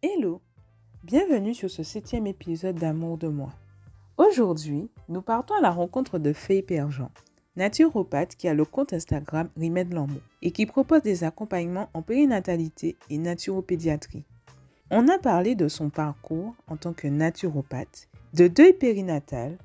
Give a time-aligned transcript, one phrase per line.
[0.00, 0.40] Hello,
[1.02, 3.52] bienvenue sur ce septième épisode d'Amour de moi.
[4.16, 7.10] Aujourd'hui, nous partons à la rencontre de Faye Perjean,
[7.56, 12.94] naturopathe qui a le compte Instagram Remède L'amour et qui propose des accompagnements en périnatalité
[13.10, 14.22] et naturopédiatrie.
[14.92, 19.58] On a parlé de son parcours en tant que naturopathe, de deuil périnatal,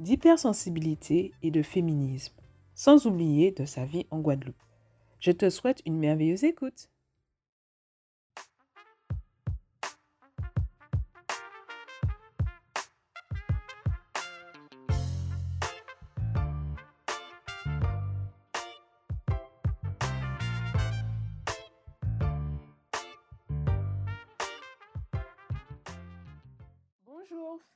[0.00, 2.34] d'hypersensibilité et de féminisme,
[2.74, 4.56] sans oublier de sa vie en Guadeloupe.
[5.20, 6.88] Je te souhaite une merveilleuse écoute.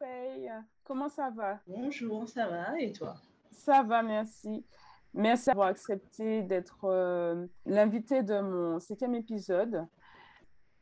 [0.00, 0.50] Faye,
[0.82, 1.60] comment ça va?
[1.66, 2.80] Bonjour, ça va?
[2.80, 3.16] Et toi?
[3.52, 4.64] Ça va, merci.
[5.12, 9.86] Merci d'avoir accepté d'être euh, l'invité de mon septième épisode.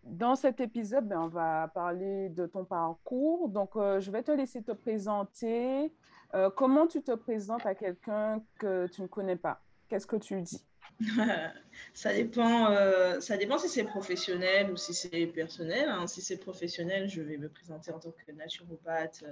[0.04, 3.48] Dans cet épisode, ben, on va parler de ton parcours.
[3.48, 5.92] Donc, euh, je vais te laisser te présenter.
[6.34, 9.60] Euh, comment tu te présentes à quelqu'un que tu ne connais pas?
[9.88, 10.64] Qu'est-ce que tu dis?
[11.94, 15.88] ça, dépend, ça dépend si c'est professionnel ou si c'est personnel.
[15.88, 16.06] Hein.
[16.06, 19.24] Si c'est professionnel, je vais me présenter en tant que naturopathe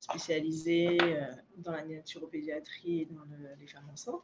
[0.00, 0.98] spécialisée
[1.58, 3.22] dans la naturopédiatrie et dans
[3.60, 4.22] les femmes enceintes.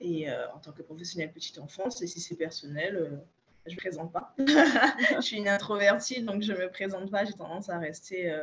[0.00, 3.22] Et en tant que professionnelle petite enfance, et si c'est personnel,
[3.66, 4.34] je ne me présente pas.
[4.38, 7.24] je suis une introvertie, donc je ne me présente pas.
[7.24, 8.36] J'ai tendance à rester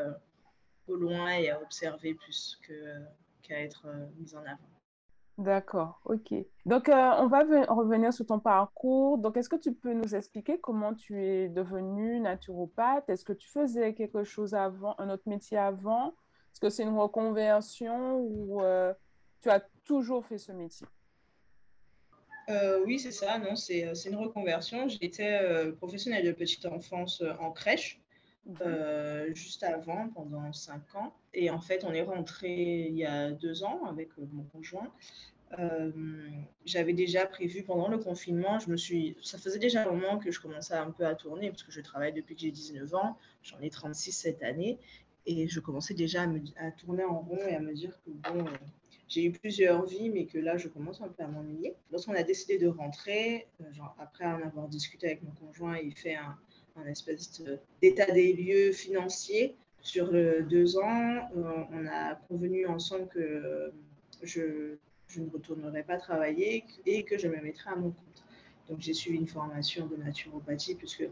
[0.88, 2.60] au loin et à observer plus
[3.44, 3.86] qu'à être
[4.18, 4.71] mise en avant.
[5.42, 6.36] D'accord, ok.
[6.68, 9.18] Donc, euh, on va revenir sur ton parcours.
[9.18, 13.10] Donc, est-ce que tu peux nous expliquer comment tu es devenue naturopathe?
[13.10, 16.10] Est-ce que tu faisais quelque chose avant, un autre métier avant?
[16.54, 18.94] Est-ce que c'est une reconversion ou euh,
[19.42, 20.86] tu as toujours fait ce métier?
[22.50, 23.40] Euh, oui, c'est ça.
[23.40, 24.88] Non, c'est une reconversion.
[24.90, 28.00] J'étais professionnelle de petite enfance en crèche.
[28.44, 29.36] Mhm.
[29.36, 31.14] juste avant, pendant cinq ans.
[31.34, 34.92] Et en fait, on est rentré il y a deux ans avec mon conjoint.
[35.60, 35.92] Euh,
[36.66, 40.32] j'avais déjà prévu pendant le confinement, je me suis, ça faisait déjà un moment que
[40.32, 43.18] je commençais un peu à tourner parce que je travaille depuis que j'ai 19 ans,
[43.44, 44.78] j'en ai 36 cette année
[45.26, 48.12] et je commençais déjà à, me, à tourner en rond et à me dire que
[48.12, 48.58] bon, euh,
[49.08, 51.74] j'ai eu plusieurs vies mais que là je commence un peu à m'ennuyer.
[51.92, 55.94] Lorsqu'on a décidé de rentrer, euh, genre, après en avoir discuté avec mon conjoint, il
[55.94, 56.38] fait un,
[56.78, 57.44] un espèce
[57.82, 61.30] d'état des lieux financiers sur deux ans.
[61.36, 63.74] on a convenu ensemble que
[64.22, 64.78] je
[65.14, 68.24] je ne retournerai pas travailler et que je me mettrai à mon compte.
[68.70, 71.04] Donc j'ai suivi une formation de naturopathie puisque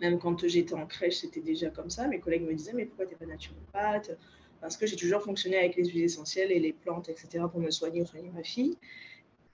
[0.00, 2.08] même quand j'étais en crèche, c'était déjà comme ça.
[2.08, 4.16] Mes collègues me disaient, mais pourquoi tu n'es pas naturopathe?
[4.60, 7.70] Parce que j'ai toujours fonctionné avec les huiles essentielles et les plantes, etc., pour me
[7.70, 8.76] soigner soigner ma fille.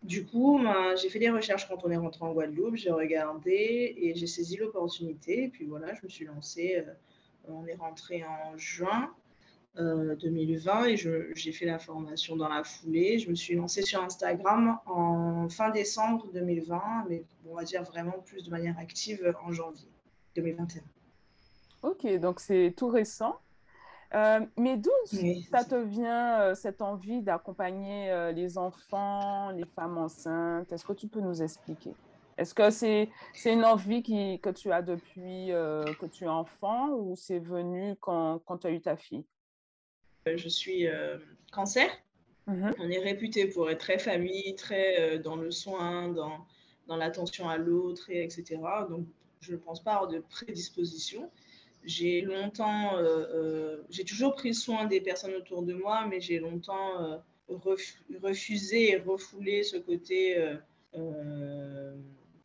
[0.03, 3.95] Du coup, ben, j'ai fait des recherches quand on est rentré en Guadeloupe, j'ai regardé
[3.97, 5.45] et j'ai saisi l'opportunité.
[5.45, 6.77] Et puis voilà, je me suis lancée.
[6.77, 6.93] Euh,
[7.49, 9.13] on est rentré en juin
[9.77, 10.97] 2020 euh, et
[11.35, 13.19] j'ai fait la formation dans la foulée.
[13.19, 18.19] Je me suis lancée sur Instagram en fin décembre 2020, mais on va dire vraiment
[18.25, 19.89] plus de manière active en janvier
[20.35, 20.83] 2021.
[21.83, 23.37] Ok, donc c'est tout récent.
[24.15, 24.91] Euh, mais d'où
[25.51, 30.73] ça te vient euh, cette envie d'accompagner les enfants, les femmes enceintes?
[30.73, 31.93] Est-ce que tu peux nous expliquer?
[32.39, 33.09] Est-ce que c'est
[33.45, 38.41] une envie qui, que tu as depuis que tu es enfant ou c'est venu quand,
[38.45, 39.25] quand tu as eu ta fille?
[40.35, 41.19] Je suis euh,
[41.53, 41.89] cancer.
[42.47, 42.75] Mhm.
[42.79, 46.47] On est réputé pour être très famille, très euh, dans le soin, dans,
[46.87, 48.59] dans l'attention à l'autre, etc.
[48.89, 49.07] Donc,
[49.41, 51.31] je ne pense pas avoir de prédisposition.
[51.85, 57.23] J'ai longtemps, euh, j'ai toujours pris soin des personnes autour de moi, mais j'ai longtemps
[57.49, 60.37] refusé et refoulé ce côté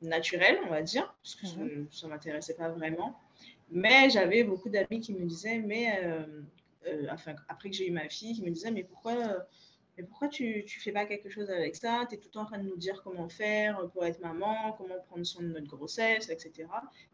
[0.04, 3.18] naturel, on va dire, parce que ça ne m'intéressait pas vraiment.
[3.72, 6.00] Mais j'avais beaucoup d'amis qui me disaient, mais
[6.88, 9.16] euh, enfin, après que j'ai eu ma fille, qui me disait Mais pourquoi,
[9.98, 12.06] mais pourquoi tu ne fais pas quelque chose avec ça?
[12.10, 14.74] Tu es tout le temps en train de nous dire comment faire pour être maman,
[14.78, 16.68] comment prendre soin de notre grossesse, etc.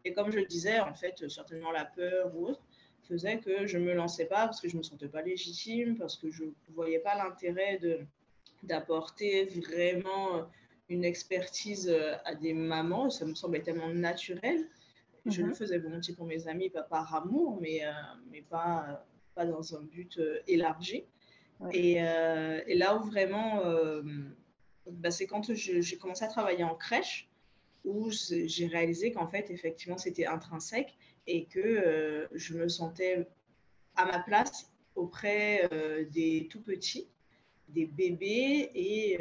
[0.04, 2.62] Et comme je le disais, en fait, certainement la peur ou autre
[3.02, 5.96] faisait que je ne me lançais pas parce que je ne me sentais pas légitime,
[5.96, 7.80] parce que je ne voyais pas l'intérêt
[8.62, 10.46] d'apporter vraiment
[10.90, 11.94] une expertise
[12.24, 13.08] à des mamans.
[13.08, 14.68] Ça me semblait tellement naturel.
[15.26, 15.54] Je le mhm.
[15.54, 17.90] faisais volontiers pour mes amis, pas par amour, mais, euh,
[18.30, 19.04] mais pas
[19.44, 21.04] dans un but euh, élargi.
[21.72, 24.02] Et, euh, et, là où vraiment, euh,
[24.88, 27.28] bah, c'est quand j'ai commencé à travailler en crèche,
[27.84, 30.96] où j'ai réalisé qu'en fait, effectivement, c'était intrinsèque
[31.26, 33.26] et que je me sentais
[33.96, 35.68] à ma place auprès
[36.10, 37.08] des tout petits,
[37.68, 39.18] des bébés et,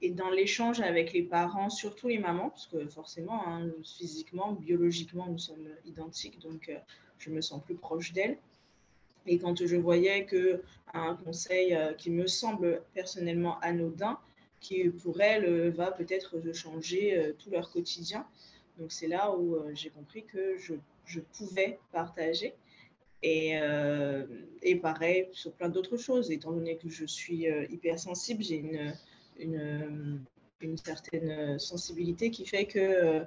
[0.00, 5.26] et dans l'échange avec les parents, surtout les mamans, parce que forcément, hein, physiquement, biologiquement,
[5.26, 6.70] nous sommes identiques, donc
[7.18, 8.38] je me sens plus proche d'elles.
[9.26, 10.62] Et quand je voyais que
[10.94, 14.18] un conseil euh, qui me semble personnellement anodin,
[14.60, 18.24] qui pour elles va peut-être changer tout leur quotidien,
[18.78, 20.74] donc c'est là où j'ai compris que je,
[21.04, 22.54] je, pouvais partager.
[23.24, 23.54] Et,
[24.62, 28.94] et pareil sur plein d'autres choses, étant donné que je suis hypersensible, j'ai une
[29.38, 30.18] une, euh,
[30.60, 33.24] une, certaine sensibilité qui fait que euh,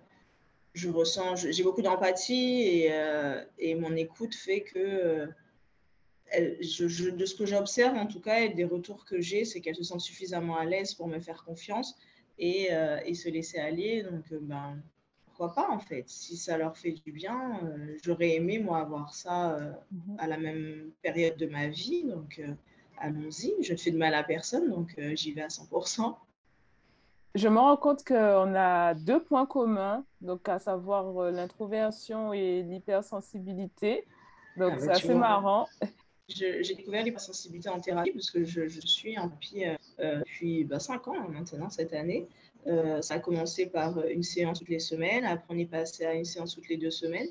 [0.73, 5.27] je ressens, j'ai beaucoup d'empathie et, euh, et, mon écoute fait que
[6.33, 9.75] je, de ce que j'observe en tout cas et des retours que j'ai, c'est qu'elles
[9.75, 11.95] se sentent suffisamment à l'aise pour me faire confiance
[12.39, 12.69] et,
[13.05, 14.03] et se laisser aller.
[14.03, 14.81] Donc, ben,
[15.25, 17.61] pourquoi pas en fait Si ça leur fait du bien,
[18.03, 19.57] j'aurais aimé moi avoir ça
[19.91, 20.17] mhm.
[20.17, 22.03] à la même période de ma vie.
[22.03, 22.41] Donc,
[22.97, 26.15] allons-y, je ne fais de mal à personne, donc euh, j'y vais à 100%.
[27.35, 32.63] Je me rends compte qu'on a deux points communs, donc à savoir euh, l'introversion et
[32.63, 34.05] l'hypersensibilité.
[34.57, 35.67] Donc ah, c'est assez marrant.
[36.27, 39.65] J'ai découvert l'hypersensibilité en thérapie parce que je, suis en thérapie
[39.99, 42.27] euh, depuis bah, 5 ans maintenant, cette année.
[42.65, 46.25] ça a commencé par une séance toutes les semaines, après on est passé à une
[46.25, 47.29] séance toutes les deux semaines.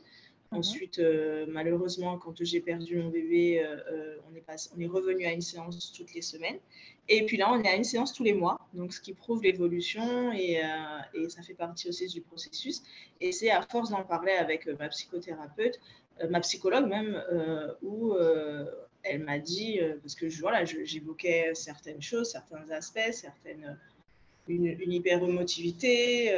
[0.55, 0.58] Mhm.
[0.58, 4.44] Ensuite, euh, malheureusement, quand j'ai perdu mon bébé, euh, euh, on, est
[4.76, 6.58] on est revenu à une séance toutes les semaines.
[7.08, 9.43] Et puis là, on est à une séance tous les mois, donc ce qui prouve
[9.43, 10.62] l'évolution et,
[11.14, 12.82] et, ça fait partie aussi du processus.
[13.20, 15.79] Et c'est à force d'en parler avec ma psychothérapeute,
[16.28, 17.22] ma psychologue même,
[17.82, 18.14] où
[19.02, 23.78] elle m'a dit, parce que voilà, j'évoquais certaines choses, certains aspects, certaines,
[24.49, 26.34] une, une hyper-émotivité.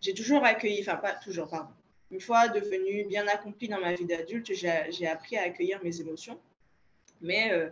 [0.00, 1.70] j'ai toujours accueilli, enfin pas toujours, pardon
[2.10, 6.38] une fois devenue bien accomplie dans ma vie d'adulte, j'ai appris à accueillir mes émotions.
[7.20, 7.68] Mais euh,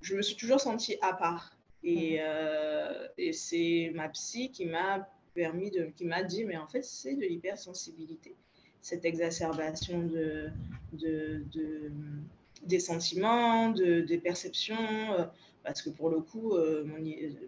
[0.00, 1.56] je me suis toujours sentie à part.
[1.82, 6.66] Et, euh, et c'est ma psy qui m'a permis de, qui m'a dit, mais en
[6.66, 8.34] fait, c'est de l'hypersensibilité.
[8.82, 10.50] Cette exacerbation de,
[10.92, 11.44] de,
[12.64, 15.24] des sentiments, de, des perceptions, euh,
[15.62, 16.98] parce que pour le coup, mon,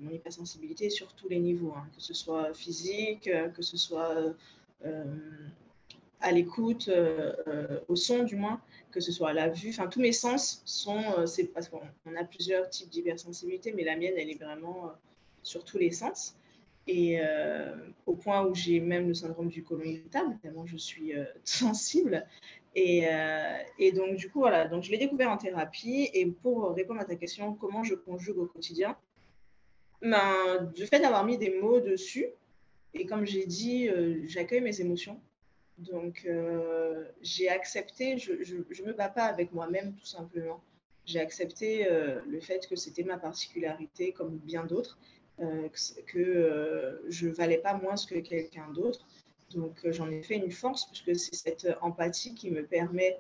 [0.01, 4.35] mon, hypersensibilité est sur tous les niveaux, hein, que ce soit physique, que ce soit
[6.23, 9.71] à l'écoute, euh, euh, au son du moins, que ce soit à la vue.
[9.71, 11.81] Enfin, tous mes sens sont, euh, c'est parce qu'on
[12.17, 14.93] a plusieurs types d'hypersensibilité, mais la mienne, elle est vraiment
[15.43, 16.37] sur tous les sens.
[16.89, 17.21] Et
[18.07, 21.13] au point où j'ai même le syndrome du côlon irritable, tellement je suis
[21.45, 22.27] sensible.
[22.75, 23.05] Et,
[23.79, 26.11] et, donc, du coup, voilà, donc je l'ai découvert en thérapie.
[26.13, 28.97] Et pour répondre à ta question, comment je conjugue au quotidien
[30.01, 32.27] ben, Du fait d'avoir mis des mots dessus,
[32.95, 33.89] et comme j'ai dit,
[34.27, 35.21] j'accueille mes émotions.
[35.79, 40.63] Donc, euh, j'ai accepté, je ne me bats pas avec moi-même tout simplement.
[41.05, 44.99] J'ai accepté euh, le fait que c'était ma particularité comme bien d'autres,
[45.41, 45.69] euh,
[46.07, 49.07] que je ne valais pas moins que quelqu'un d'autre.
[49.55, 53.19] Donc, j'en ai fait une force puisque c'est cette empathie qui me permet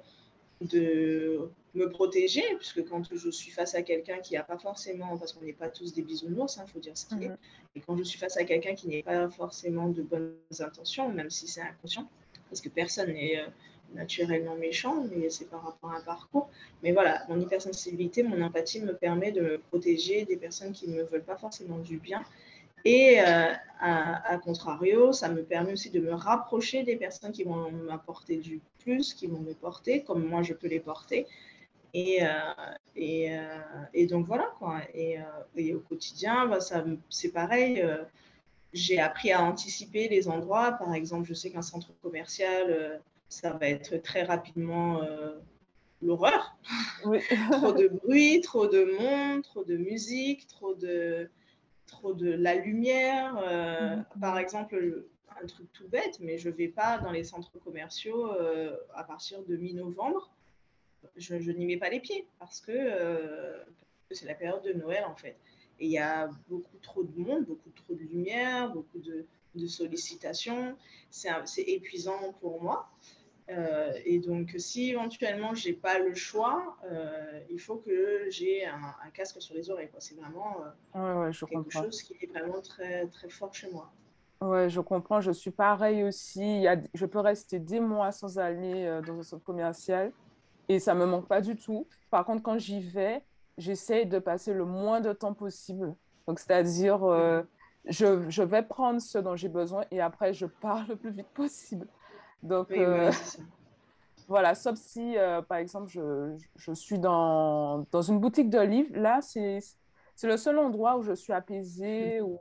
[0.62, 5.32] de me protéger, puisque quand je suis face à quelqu'un qui n'a pas forcément, parce
[5.32, 7.36] qu'on n'est pas tous des bisounours, il hein, faut dire ce qu'il est, mhm.
[7.74, 11.30] et quand je suis face à quelqu'un qui n'est pas forcément de bonnes intentions, même
[11.30, 12.08] si c'est inconscient,
[12.48, 13.46] parce que personne n'est euh,
[13.94, 16.48] naturellement méchant, mais c'est par rapport à un parcours.
[16.82, 20.96] Mais voilà, mon hypersensibilité, mon empathie me permet de me protéger des personnes qui ne
[20.96, 22.22] me veulent pas forcément du bien.
[22.84, 27.70] Et euh, à, contrario, ça me permet aussi de me rapprocher des personnes qui vont
[27.70, 31.26] m'apporter du plus, qui vont me porter, comme moi je peux les porter.
[31.94, 32.28] Et, euh,
[32.96, 33.36] et,
[33.94, 34.81] et, donc voilà quoi.
[34.94, 35.19] Et,
[35.72, 36.58] au quotidien, bah,
[37.08, 37.84] c'est pareil
[38.72, 40.72] j'ai appris à anticiper les endroits.
[40.72, 42.98] Par exemple, je sais qu'un centre commercial, euh,
[43.32, 45.39] ça va être très rapidement euh,
[46.03, 46.56] l'horreur.
[47.03, 51.31] trop de bruit, trop de monde, trop de musique, trop de,
[51.86, 53.36] trop de la lumière.
[53.39, 54.20] Euh, mm-hmm.
[54.20, 55.05] Par exemple,
[55.43, 58.31] un truc tout bête, mais je ne vais pas dans les centres commerciaux
[58.94, 60.31] à partir de mi-novembre.
[61.17, 62.72] Je, je n'y mets pas les pieds parce que
[64.10, 65.36] c'est la période de Noël en fait.
[65.81, 69.27] Et il y a beaucoup trop de monde, beaucoup trop de lumière, beaucoup de,
[69.67, 70.77] sollicitations.
[71.10, 72.89] C'est épuisant pour moi.
[73.52, 78.66] Euh, et donc, si éventuellement je n'ai pas le choix, euh, il faut que j'ai
[78.66, 79.90] un, casque sur les oreilles.
[79.98, 80.56] C'est vraiment
[80.94, 83.90] euh, quelque chose qui est vraiment très, très fort chez moi.
[84.40, 85.20] Ouais, je comprends.
[85.20, 86.66] Je suis pareil aussi.
[86.94, 90.12] je peux rester des mois sans aller dans un centre commercial
[90.68, 91.86] et ça ne me manque pas du tout.
[92.10, 93.22] Par contre, quand j'y vais,
[93.58, 95.94] j'essaie de passer le moins de temps possible.
[96.26, 97.00] Donc, c'est-à-dire,
[97.84, 101.28] je, je, vais prendre ce dont j'ai besoin et après, je pars le plus vite
[101.34, 101.86] possible.
[102.43, 103.11] Donc, euh,
[104.29, 108.96] voilà, sauf si, euh, par exemple, je, je, suis dans, dans une boutique de livres.
[108.96, 109.61] Là, c'est
[110.22, 112.39] le seul endroit où je suis apaisée, où,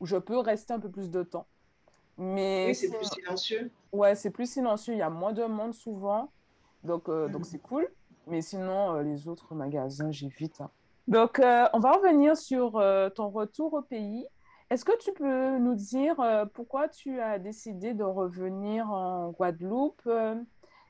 [0.00, 1.46] où je peux rester un peu plus de temps.
[2.18, 3.70] Mais oui, c'est plus silencieux.
[3.90, 4.94] Ouais, c'est plus silencieux.
[4.94, 6.30] Il y a moins de monde souvent.
[6.84, 7.88] Donc, donc c'est cool.
[8.26, 10.60] Mais sinon, les autres magasins, j'évite.
[10.60, 10.70] Hein.
[11.08, 12.72] Donc, on va revenir sur
[13.14, 14.26] ton retour au pays.
[14.72, 16.16] Est-ce que tu peux nous dire
[16.54, 20.08] pourquoi tu as décidé de revenir en Guadeloupe?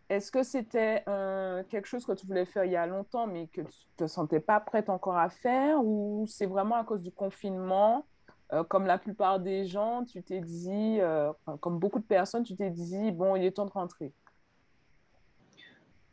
[0.09, 3.49] Est-ce que c'était euh, quelque chose que tu voulais faire il y a longtemps, mais
[3.49, 7.01] que tu ne te sentais pas prête encore à faire, ou c'est vraiment à cause
[7.01, 8.07] du confinement?
[8.53, 12.55] Euh, Comme la plupart des gens, tu t'es dit, euh, comme beaucoup de personnes, tu
[12.55, 14.12] t'es dit, bon, il est temps de rentrer.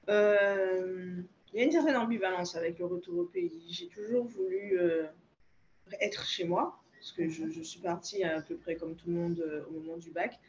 [0.08, 1.24] il
[1.54, 3.64] y a une certaine ambivalence avec le retour au pays.
[3.70, 4.76] J'ai toujours voulu
[6.02, 6.80] être chez moi,
[7.16, 10.12] parce que je, suis partie à peu près comme tout le monde au moment du
[10.12, 10.40] bac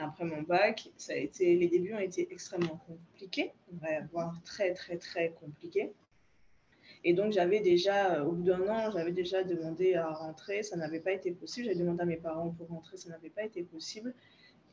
[0.00, 3.52] après mon bac, les débuts ont été extrêmement compliqués,
[4.12, 5.92] voire très, très, très compliqués.
[7.04, 11.00] Et donc, j'avais déjà, au bout d'un an, j'avais déjà demandé à rentrer, ça n'avait
[11.00, 11.66] pas été possible.
[11.66, 14.14] J'avais demandé à mes parents pour rentrer, ça n'avait pas été possible.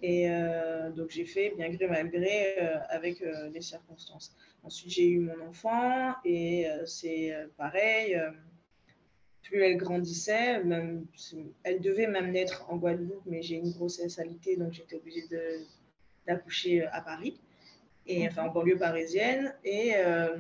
[0.02, 4.36] Et euh, donc, j'ai fait bien gré mal gré euh, avec euh, les circonstances.
[4.64, 8.20] Ensuite, j'ai eu mon enfant et c'est pareil
[9.48, 11.06] plus elle grandissait, même,
[11.64, 15.24] elle devait même naître en Guadeloupe, mais j'ai une grossesse alitée, donc j'étais obligée
[16.26, 17.40] d'accoucher à Paris,
[18.06, 19.56] et enfin en banlieue parisienne.
[19.64, 20.38] Et euh,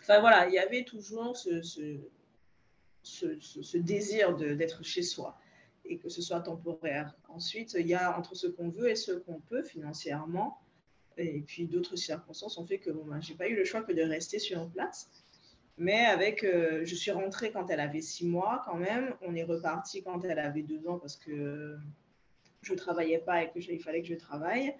[0.00, 5.38] enfin voilà, il y avait toujours ce, ce, ce, désir d'être chez soi
[5.86, 7.14] et que ce soit temporaire.
[7.28, 10.60] Ensuite, il y a entre ce qu'on veut et ce qu'on peut financièrement.
[11.16, 13.82] Et puis d'autres circonstances ont fait que bon, ben, je n'ai pas eu le choix
[13.82, 15.19] que de rester sur place.
[15.80, 19.14] Mais avec, euh, je suis rentrée quand elle avait six mois quand même.
[19.22, 21.78] On est reparti quand elle avait deux ans parce que
[22.60, 24.74] je travaillais pas et qu'il fallait que je travaille.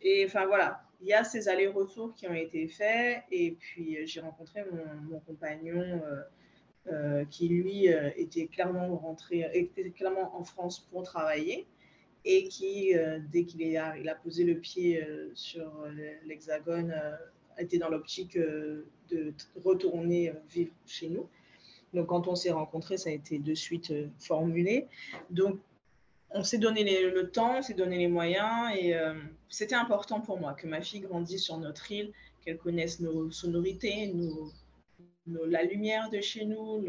[0.00, 3.24] Et enfin voilà, il y a ces allers-retours qui ont été faits.
[3.32, 4.64] Et puis j'ai rencontré
[5.10, 6.22] mon, compagnon euh,
[6.92, 11.66] euh, qui lui était clairement rentré, était clairement en France pour travailler
[12.24, 12.94] et qui,
[13.32, 15.84] dès qu'il il a posé le pied sur
[16.24, 16.94] l'hexagone,
[17.58, 19.32] était dans l'optique euh, de
[19.62, 21.28] retourner euh, vivre chez nous.
[21.92, 24.88] Donc, quand on s'est rencontrés, ça a été de suite euh, formulé.
[25.30, 25.58] Donc,
[26.30, 28.96] on s'est donné le temps, on s'est donné les moyens et
[29.48, 32.12] c'était important pour moi que ma fille grandisse sur notre île,
[32.44, 34.12] qu'elle connaisse nos sonorités,
[35.28, 36.84] la lumière de chez nous.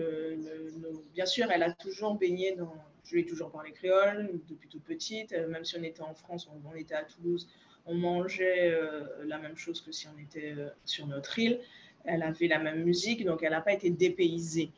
[1.13, 2.73] Bien sûr, elle a toujours baigné dans.
[3.03, 6.49] Je lui ai toujours parlé créole depuis toute petite, même si on était en France,
[6.65, 7.47] on était à Toulouse,
[7.85, 11.59] on mangeait euh, la même chose que si on était euh, sur notre île.
[12.03, 14.71] Elle avait la même musique, donc elle n'a pas été dépaysée.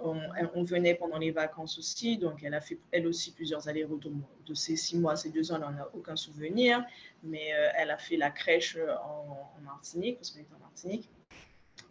[0.00, 4.12] On, venait pendant les vacances aussi, donc elle a fait elle aussi plusieurs allers-retours.
[4.44, 6.84] De ces six mois, ces deux ans, elle n'en a aucun souvenir,
[7.22, 11.08] mais euh, elle a fait la crèche en, Martinique, parce qu'on est en Martinique.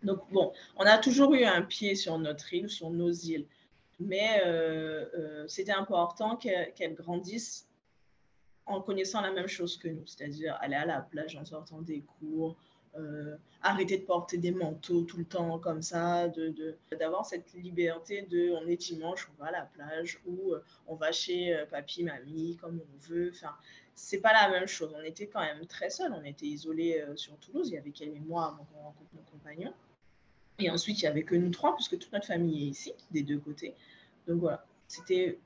[0.04, 3.48] Donc bon, on a toujours eu un pied sur notre île, sur nos îles,
[4.00, 4.44] mais
[5.48, 7.68] c'était important qu'elle grandisse
[8.66, 12.02] en connaissant la même chose que nous, c'est-à-dire aller à la plage en sortant des
[12.20, 12.56] cours,
[12.96, 16.28] euh, arrêter de porter des manteaux tout le temps comme ça,
[16.92, 20.64] d'avoir de, cette liberté de on est dimanche, on va à la plage ou euh,
[20.86, 23.32] on va chez euh, papy, mamie, comme on veut.
[23.34, 23.56] Enfin,
[23.96, 24.94] c'est pas la même chose.
[24.96, 27.70] On était quand même très seuls, on était isolés sur Toulouse.
[27.70, 29.74] Il y avait qu'elle et moi mon, mon compagnon.
[30.60, 33.24] Et ensuite, il y avait que nous trois, puisque toute notre famille est ici, des
[33.24, 33.76] deux côtés.
[34.28, 35.40] Donc voilà, c'était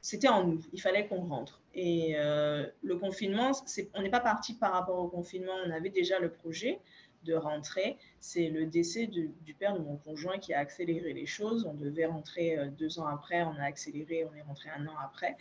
[0.00, 0.62] c'était en nous.
[0.72, 1.60] Il fallait qu'on rentre.
[1.74, 3.52] Et euh, le confinement,
[3.94, 5.52] on n'est pas parti par rapport au confinement.
[5.66, 6.80] On avait déjà le projet
[7.24, 7.98] de rentrer.
[8.18, 11.66] C'est le décès du père de mon conjoint qui a accéléré les choses.
[11.66, 13.42] On devait rentrer euh, deux ans après.
[13.42, 14.26] On a accéléré.
[14.30, 15.36] On est rentré un an après.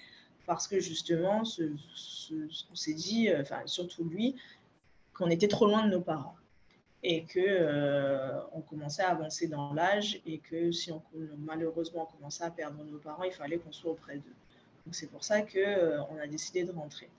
[0.46, 4.36] Parce que justement, on s'est dit, euh, enfin, surtout lui,
[5.13, 6.36] qu'on était trop loin de nos parents
[7.01, 10.92] et que on commençait à avancer dans l'âge et que si
[11.38, 14.36] malheureusement on commençait à perdre nos parents, il fallait qu'on soit auprès d'eux
[14.96, 17.10] c'est pour ça qu'on euh, a décidé de rentrer.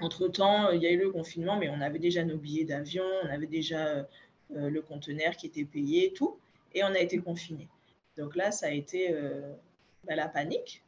[0.00, 3.28] Entre-temps, il y a eu le confinement, mais on avait déjà nos billets d'avion, on
[3.28, 4.02] avait déjà euh,
[4.56, 6.36] euh, le conteneur qui était payé, tout,
[6.74, 7.68] et on a été confinés.
[8.16, 9.12] Donc là, ça a été
[10.04, 10.82] bah, la panique,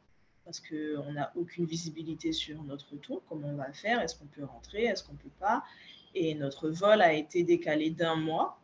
[0.45, 4.45] parce qu'on n'a aucune visibilité sur notre retour, comment on va faire, est-ce qu'on peut
[4.45, 5.63] rentrer, est-ce qu'on ne peut pas?
[6.15, 8.59] Et notre vol a été décalé d'un mois.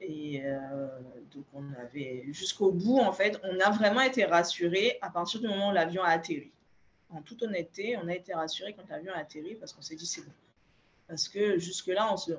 [0.00, 0.42] Et
[1.34, 5.48] donc on avait jusqu'au bout, en fait, on a vraiment été rassurés à partir du
[5.48, 6.50] moment où l'avion a atterri
[7.10, 10.06] en toute honnêteté, on a été rassuré quand l'avion a atterri parce qu'on s'est dit
[10.06, 10.32] c'est bon.
[11.06, 12.32] Parce que jusque-là, on se,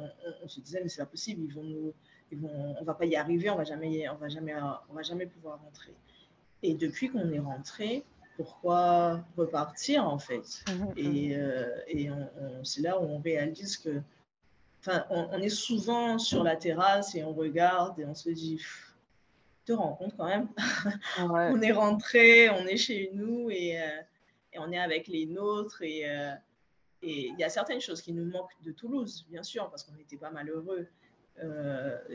[0.43, 1.93] on, se, disait mais c'est pas possible, ils vont nous,
[2.31, 4.53] ils vont, on va pas y arriver, on va jamais, on va jamais,
[4.89, 5.93] on va jamais pouvoir rentrer.
[6.61, 8.03] Et depuis qu'on est rentré,
[8.37, 10.63] pourquoi repartir en fait?
[10.67, 10.85] Mmh.
[10.97, 12.09] Et, euh, et
[12.63, 14.01] c'est là où on réalise que,
[14.81, 18.61] enfin, on, est souvent sur la terrasse et on regarde et on se dit
[19.65, 20.47] te rends compte quand même?
[21.19, 23.79] on est rentré, on est chez nous et,
[24.53, 25.81] et, on est avec les nôtres.
[25.81, 26.05] Et
[27.01, 30.17] il y a certaines choses qui nous manquent de Toulouse, bien sûr, parce qu'on n'était
[30.17, 30.87] pas malheureux.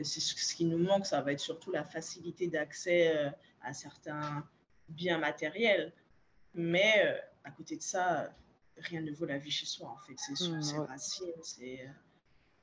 [0.03, 4.47] c'est ce qui nous manque, ça va être surtout la facilité d'accès à certains
[4.89, 5.93] biens matériels.
[6.53, 8.29] Mais à côté de ça,
[8.77, 10.15] rien ne vaut la vie chez soi, en fait.
[10.17, 11.31] C'est mmh, racines,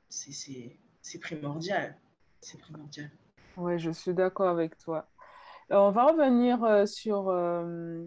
[0.09, 1.97] c'est primordial.
[2.41, 3.09] C'est primordial.
[3.57, 5.07] Oui, je suis d'accord avec toi.
[5.69, 8.05] on va revenir euh, sur euh,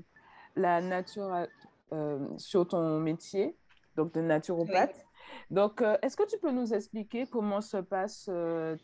[0.57, 1.47] la nature,
[1.93, 3.57] euh, sur ton métier,
[3.95, 5.05] donc de naturopathe.
[5.51, 8.31] Donc, est-ce que tu peux nous expliquer comment se passent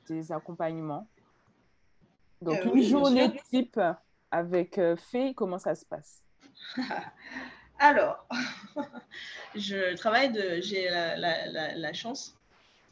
[0.07, 1.09] tes accompagnements?
[2.41, 3.81] Donc, une journée type
[4.31, 6.23] avec Fée, comment ça se passe?
[7.83, 8.29] Alors,
[9.57, 10.61] je travaille de.
[10.61, 12.37] J'ai la, chance.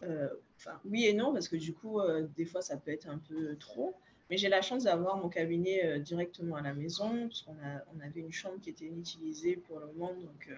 [0.02, 3.08] Euh, enfin, oui et non, parce que du coup, euh, des fois, ça peut être
[3.08, 3.94] un peu trop.
[4.30, 7.56] Mais j'ai la chance d'avoir mon cabinet euh, directement à la maison, parce qu'on
[7.94, 10.14] on avait une chambre qui était inutilisée pour le moment.
[10.14, 10.48] Donc,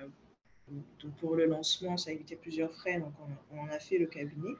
[1.00, 3.00] donc pour le lancement, ça a évité plusieurs frais.
[3.00, 3.12] Donc,
[3.52, 4.52] on, a fait le cabinet.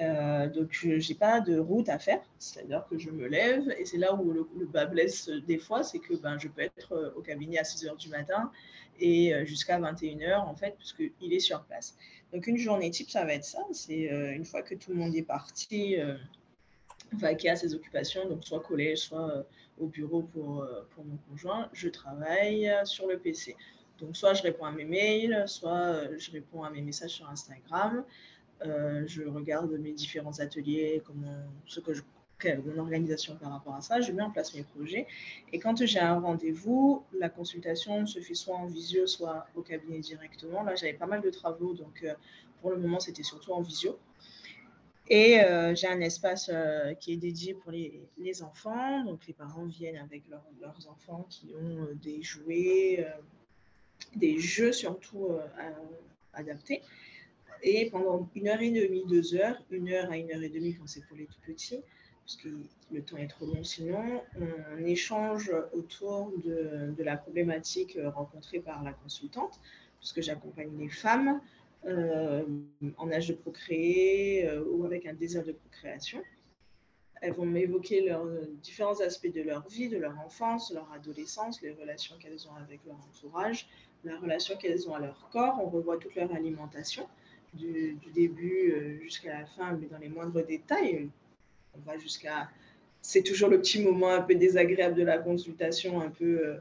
[0.00, 3.86] Euh, donc, je n'ai pas de route à faire, c'est-à-dire que je me lève et
[3.86, 7.14] c'est là où le, bas blesse des fois, c'est que ben, je peux être euh,
[7.16, 8.50] au cabinet à 6 h du matin
[9.00, 11.96] et euh, jusqu'à 21 h en fait, puisqu'il est sur place.
[12.32, 13.64] Donc, une journée type, ça va être ça.
[13.72, 15.96] C'est une fois que tout le monde est parti,
[17.12, 19.46] vaquer à ses occupations, donc soit collège, soit
[19.78, 23.56] au bureau pour, pour mon conjoint, je travaille sur le PC.
[23.98, 28.04] Donc, soit je réponds à mes mails, soit je réponds à mes messages sur Instagram.
[28.64, 32.02] Euh, je regarde mes différents ateliers, comment, ce que je,
[32.64, 35.06] mon organisation par rapport à ça, je mets en place mes projets.
[35.52, 40.00] Et quand j'ai un rendez-vous, la consultation se fait soit en visio, soit au cabinet
[40.00, 40.62] directement.
[40.62, 42.14] Là, j'avais pas mal de travaux, donc euh,
[42.60, 43.98] pour le moment, c'était surtout en visio.
[45.08, 46.50] Et euh, j'ai un espace
[47.00, 49.04] qui est dédié pour les, les, enfants.
[49.04, 53.06] Donc les parents viennent avec leurs enfants qui ont des jouets,
[54.16, 55.28] des jeux surtout
[56.32, 56.82] adaptés.
[57.62, 60.74] Et pendant une heure et demie, deux heures, une heure à une heure et demie
[60.74, 61.80] quand c'est pour les tout petits,
[62.24, 62.48] parce que
[62.92, 64.22] le temps est trop long sinon,
[64.78, 69.60] on échange autour de, de la problématique rencontrée par la consultante,
[70.00, 71.40] puisque j'accompagne les femmes
[71.86, 72.44] euh,
[72.96, 76.22] en âge de procréer euh, ou avec un désir de procréation.
[77.22, 78.26] Elles vont m'évoquer leurs
[78.62, 82.80] différents aspects de leur vie, de leur enfance, leur adolescence, les relations qu'elles ont avec
[82.86, 83.66] leur entourage,
[84.04, 85.58] la relation qu'elles ont à leur corps.
[85.62, 87.06] On revoit toute leur alimentation
[87.56, 91.08] du, début euh, jusqu'à la fin, mais dans les moindres détails.
[91.74, 92.50] On va jusqu'à.
[93.02, 96.56] C'est toujours le petit moment un peu désagréable de la consultation, un peu, euh,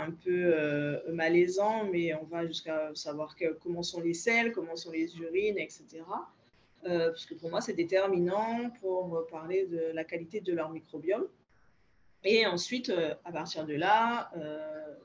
[0.00, 4.90] un peu euh, malaisant, mais on va jusqu'à savoir comment sont les selles, comment sont
[4.90, 6.02] les urines, etc.
[6.82, 11.26] parce que pour moi, c'est déterminant pour parler de la qualité de leur microbiome.
[12.24, 12.92] Et ensuite,
[13.24, 14.32] à partir de là,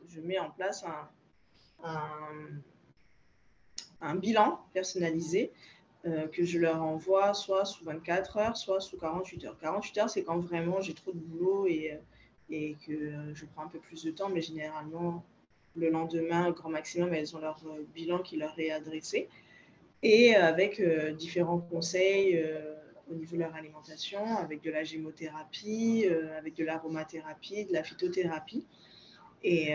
[0.08, 0.84] je mets en place
[1.84, 2.04] un
[4.02, 5.52] un bilan personnalisé
[6.06, 9.58] euh, que je leur envoie soit sous 24 heures, soit sous 48 heures.
[9.60, 11.98] 48 heures, c'est quand vraiment j'ai trop de boulot et, euh,
[12.50, 15.24] et que je prends un peu plus de temps, mais généralement,
[15.76, 19.28] le lendemain, au grand maximum, elles ont leur euh, bilan qui leur est adressé.
[20.04, 20.80] Et avec
[21.18, 22.40] différents conseils
[23.10, 26.06] au niveau de leur alimentation, avec de la gémothérapie,
[26.38, 28.68] avec de l'aromathérapie, de la phytothérapie.
[29.44, 29.74] Et,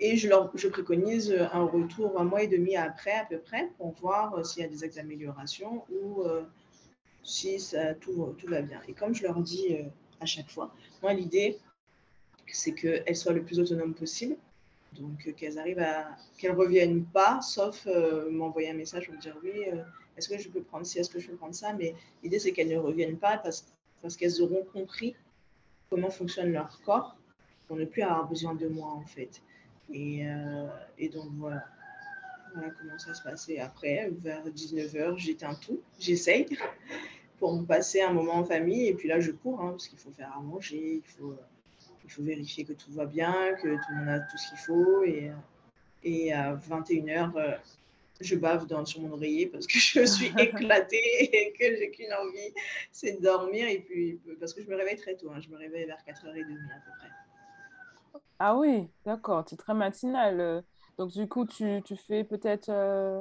[0.00, 3.68] et je, leur, je préconise un retour un mois et demi après, à peu près,
[3.78, 6.42] pour voir euh, s'il y a des améliorations ou euh,
[7.24, 8.80] si ça, tout, tout, va bien.
[8.86, 9.82] Et comme je leur dis euh,
[10.20, 11.58] à chaque fois, moi, l'idée,
[12.46, 14.36] c'est qu'elles soient le plus autonomes possible.
[14.98, 16.16] Donc, qu'elles arrivent à.
[16.38, 17.86] qu'elles ne reviennent pas, sauf
[18.30, 19.66] m'envoyer un message pour me dire oui,
[20.18, 21.72] est-ce que je peux prendre ci, est-ce que je peux prendre ça?
[21.74, 23.66] Mais l'idée, c'est qu'elles ne reviennent pas parce,
[24.02, 25.14] parce qu'elles auront compris
[25.90, 27.16] comment fonctionne leur corps
[27.66, 29.42] pour ne plus avoir besoin de moi, en fait.
[29.94, 30.66] Euh,
[30.98, 31.64] et, donc voilà.
[32.54, 33.58] Voilà comment ça se passait.
[33.58, 36.46] Après, vers 19h, j'éteins tout, j'essaye
[37.38, 38.86] pour me passer un moment en famille.
[38.86, 41.34] Et puis là, je cours, hein, parce qu'il faut faire à manger, il faut,
[42.04, 44.58] il faut vérifier que tout va bien, que tout le monde a tout ce qu'il
[44.58, 45.04] faut.
[45.04, 45.30] Et,
[46.04, 47.52] et à 21h, euh,
[48.20, 52.12] je bave dans, sur mon oreiller parce que je suis éclatée et que j'ai qu'une
[52.12, 52.54] envie,
[52.92, 53.68] c'est de dormir.
[53.68, 56.26] Et puis, parce que je me réveille très tôt, hein, je me réveille vers 4h30
[56.26, 57.08] à peu près.
[58.40, 60.62] Ah oui, d'accord, tu es très matinale.
[60.96, 63.20] Donc, du coup, tu, tu fais peut-être euh,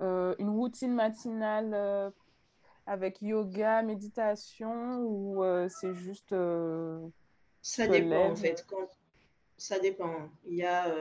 [0.00, 2.10] euh, une routine matinale euh,
[2.86, 6.34] avec yoga, méditation ou c'est juste.
[7.62, 8.64] Ça dépend, en fait.
[8.68, 8.88] Quand...
[9.56, 10.28] Ça dépend.
[10.46, 10.94] Il y a,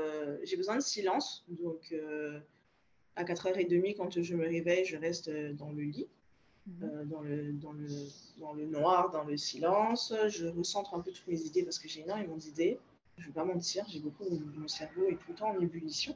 [0.43, 1.45] j'ai besoin de silence.
[1.49, 1.93] Donc,
[3.15, 6.07] à 4h30, quand je me réveille, je reste dans le lit.
[6.65, 6.83] Mhm.
[6.83, 7.87] Euh, dans, le, dans, le,
[8.39, 10.13] dans le noir, dans le silence.
[10.27, 12.79] Je recentre un peu toutes mes idées parce que j'ai énormément d'idées.
[13.17, 16.15] Je ne vais pas mentir, j'ai beaucoup, mon cerveau est tout le temps en ébullition.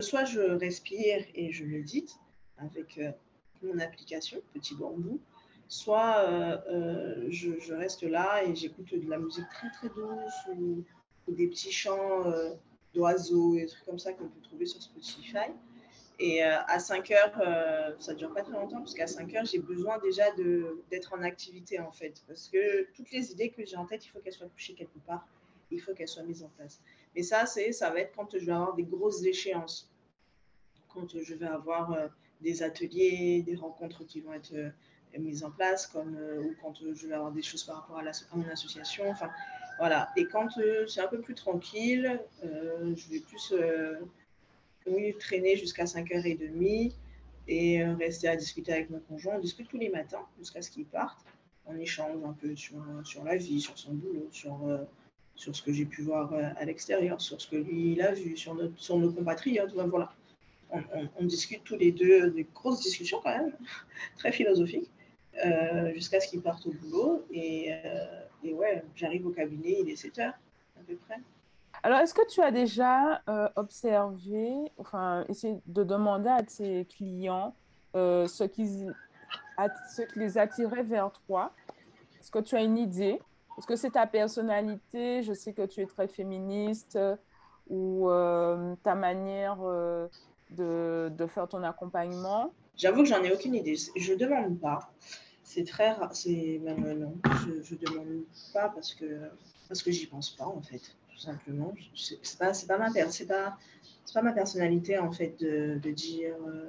[0.00, 2.16] Soit je respire et je médite
[2.56, 3.12] avec euh,
[3.62, 5.20] mon application, Petit Bambou,
[5.68, 10.84] soit euh, je, je, reste là et j'écoute de la musique très très douce ou,
[11.28, 12.24] des petits chants
[12.94, 15.52] d'oiseaux et trucs comme ça qu'on peut trouver sur Spotify.
[16.18, 19.34] Et euh, à 5 heures, euh, ça ne dure pas très longtemps, parce qu'à 5
[19.34, 20.24] heures, j'ai besoin déjà
[20.90, 22.22] d'être en activité, en fait.
[22.28, 24.98] Parce que toutes les idées que j'ai en tête, il faut qu'elles soient couchées quelque
[25.00, 25.26] part.
[25.72, 26.80] Il faut qu'elles soient mises en place.
[27.16, 29.90] Mais ça, ça va être quand je vais avoir des grosses échéances.
[30.94, 32.06] Quand je vais avoir euh,
[32.42, 34.52] des ateliers, des rencontres qui vont être
[35.18, 38.10] mises en place, comme, ou quand je vais avoir des choses par rapport à, la,
[38.10, 39.10] à mon association.
[39.10, 39.30] Enfin,
[39.78, 40.08] voilà.
[40.16, 40.48] Et quand
[40.86, 43.52] c'est un peu plus tranquille, je vais plus
[44.86, 46.92] oui, traîner jusqu'à 5h30
[47.48, 49.34] et euh, rester à discuter avec mon conjoint.
[49.36, 51.24] On discute tous les matins jusqu'à ce qu'il parte.
[51.66, 54.78] On échange un peu sur, sur la vie, sur son boulot, sur, euh,
[55.36, 58.36] sur ce que j'ai pu voir euh, à l'extérieur, sur ce que lui a vu,
[58.36, 59.72] sur, notre, sur nos compatriotes.
[59.74, 60.12] voilà.
[60.72, 63.52] On, discute tous les deux des grosses discussions quand même,
[64.16, 64.90] très philosophiques,
[65.94, 67.24] jusqu'à ce qu'il parte au boulot.
[67.30, 67.70] Et,
[68.42, 70.34] et ouais, j'arrive au cabinet, il est 7 h à
[70.86, 71.20] peu près.
[71.82, 77.54] Alors, est-ce que tu as déjà euh, observé, enfin, essayé de demander à tes clients
[77.96, 78.86] euh, ce, qui,
[79.96, 81.52] ce qui les attirait vers toi?
[82.20, 83.20] Est-ce que tu as une idée?
[83.58, 85.22] Est-ce que c'est ta personnalité?
[85.22, 86.96] Je sais que tu es très féministe
[87.68, 89.58] ou euh, ta manière
[90.56, 93.76] de, faire ton accompagnement J'avoue que j'en ai aucune idée.
[93.96, 94.92] Je ne demande pas.
[95.44, 96.14] C'est très rare.
[96.14, 97.14] C'est même non.
[97.64, 99.28] Je ne demande pas parce que,
[99.68, 100.80] parce que j'y pense pas en fait
[101.22, 101.74] simplement.
[101.94, 103.56] C'est pas, pas, ma, c'est pas,
[104.12, 106.34] pas ma personnalité, en fait, de, de dire.
[106.46, 106.68] Euh,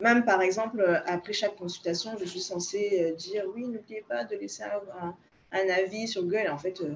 [0.00, 4.36] même par exemple, après chaque consultation, je suis censée euh, dire oui, n'oubliez pas de
[4.36, 5.14] laisser un,
[5.52, 6.48] un, avis sur Google.
[6.50, 6.94] En fait, euh,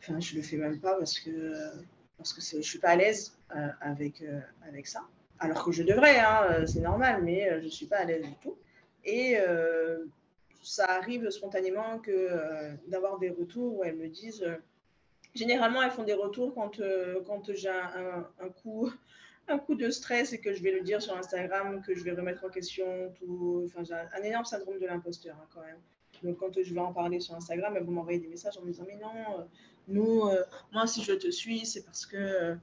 [0.00, 1.30] enfin, je le fais même pas parce que,
[2.16, 3.36] parce que je suis pas à l'aise
[3.80, 4.22] avec,
[4.66, 5.02] avec ça.
[5.38, 8.56] Alors que je devrais, hein, c'est normal, mais je suis pas à l'aise du tout.
[9.04, 9.36] Et
[10.62, 12.28] ça arrive spontanément que
[12.88, 14.46] d'avoir des retours où elles me disent
[15.34, 18.92] Généralement, elles font des retours quand, euh, quand j'ai un, coup,
[19.48, 22.12] un coup de stress et que je vais le dire sur Instagram, que je vais
[22.12, 23.64] remettre en question tout.
[23.66, 25.78] Enfin, j'ai un, énorme syndrome de l'imposteur hein, quand même.
[26.22, 28.68] Donc, quand je vais en parler sur Instagram, elles vont m'envoyer des messages en me
[28.68, 29.42] disant Mais non, euh,
[29.88, 30.42] nous, euh,
[30.72, 32.56] moi, si je te suis, c'est parce que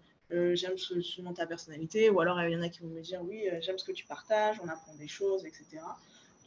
[0.53, 2.09] j'aime souvent ta personnalité.
[2.09, 4.05] Ou alors, il y en a qui vont me dire Oui, j'aime ce que tu
[4.05, 5.81] partages, on apprend des choses, etc.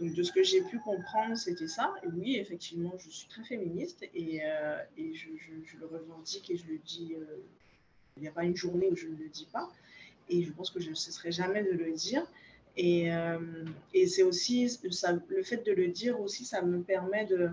[0.01, 1.95] Donc, de ce que j'ai pu comprendre, c'était ça.
[2.03, 6.57] Et oui, effectivement, je suis très féministe et, euh, et je, je, le revendique et
[6.57, 7.15] je le dis.
[7.15, 7.37] Euh,
[8.17, 9.71] il n'y a pas une journée où je ne le dis pas.
[10.29, 12.25] Et je pense que je ne cesserai jamais de le dire.
[12.77, 13.39] Et, euh,
[13.93, 17.51] et c'est aussi ça, le fait de le dire aussi, ça me permet de,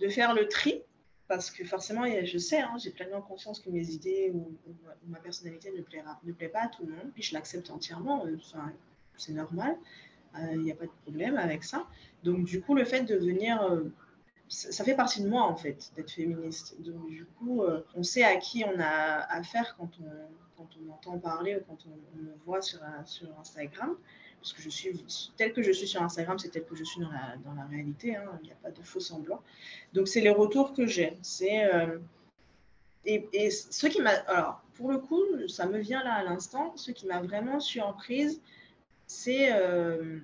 [0.00, 0.82] de faire le tri.
[1.28, 4.50] Parce que forcément, je sais, hein, j'ai pleinement conscience que mes idées ou,
[5.06, 7.10] ma personnalité ne, plaira, ne plaît pas à tout le monde.
[7.14, 8.24] Puis je l'accepte entièrement.
[8.36, 8.72] Enfin,
[9.16, 9.76] c'est normal
[10.36, 11.86] il euh, n'y a pas de problème avec ça.
[12.24, 13.84] Donc, du coup, le fait de venir, euh,
[14.48, 16.80] ça, fait partie de moi, en fait, d'être féministe.
[16.80, 20.10] Donc, du coup, euh, on sait à qui on a affaire quand on,
[20.56, 22.80] quand on entend parler ou quand on, me voit sur
[23.38, 23.96] Instagram.
[24.40, 25.04] Parce que je suis,
[25.36, 27.64] tel que je suis sur Instagram, c'est tel que je suis dans la, dans la
[27.64, 28.16] réalité.
[28.16, 28.38] Hein.
[28.42, 29.42] Il n'y a pas de faux semblants.
[29.92, 31.16] Donc, c'est les retours que j'ai.
[31.22, 31.68] C'est.
[33.04, 34.10] et, et, ce qui m'a.
[34.28, 36.72] Alors, pour le coup, ça me vient là à l'instant.
[36.76, 38.40] Ce qui m'a vraiment surprise,
[39.08, 40.20] c'est euh,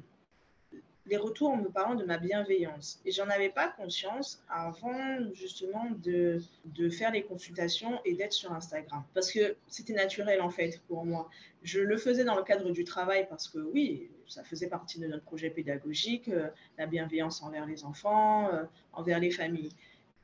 [1.06, 3.00] les retours en me parlant de ma bienveillance.
[3.04, 8.52] Et j'en avais pas conscience avant justement de, de faire les consultations et d'être sur
[8.52, 9.02] Instagram.
[9.12, 11.28] Parce que c'était naturel en fait pour moi.
[11.62, 15.06] Je le faisais dans le cadre du travail parce que oui, ça faisait partie de
[15.06, 19.72] notre projet pédagogique, euh, la bienveillance envers les enfants, euh, envers les familles.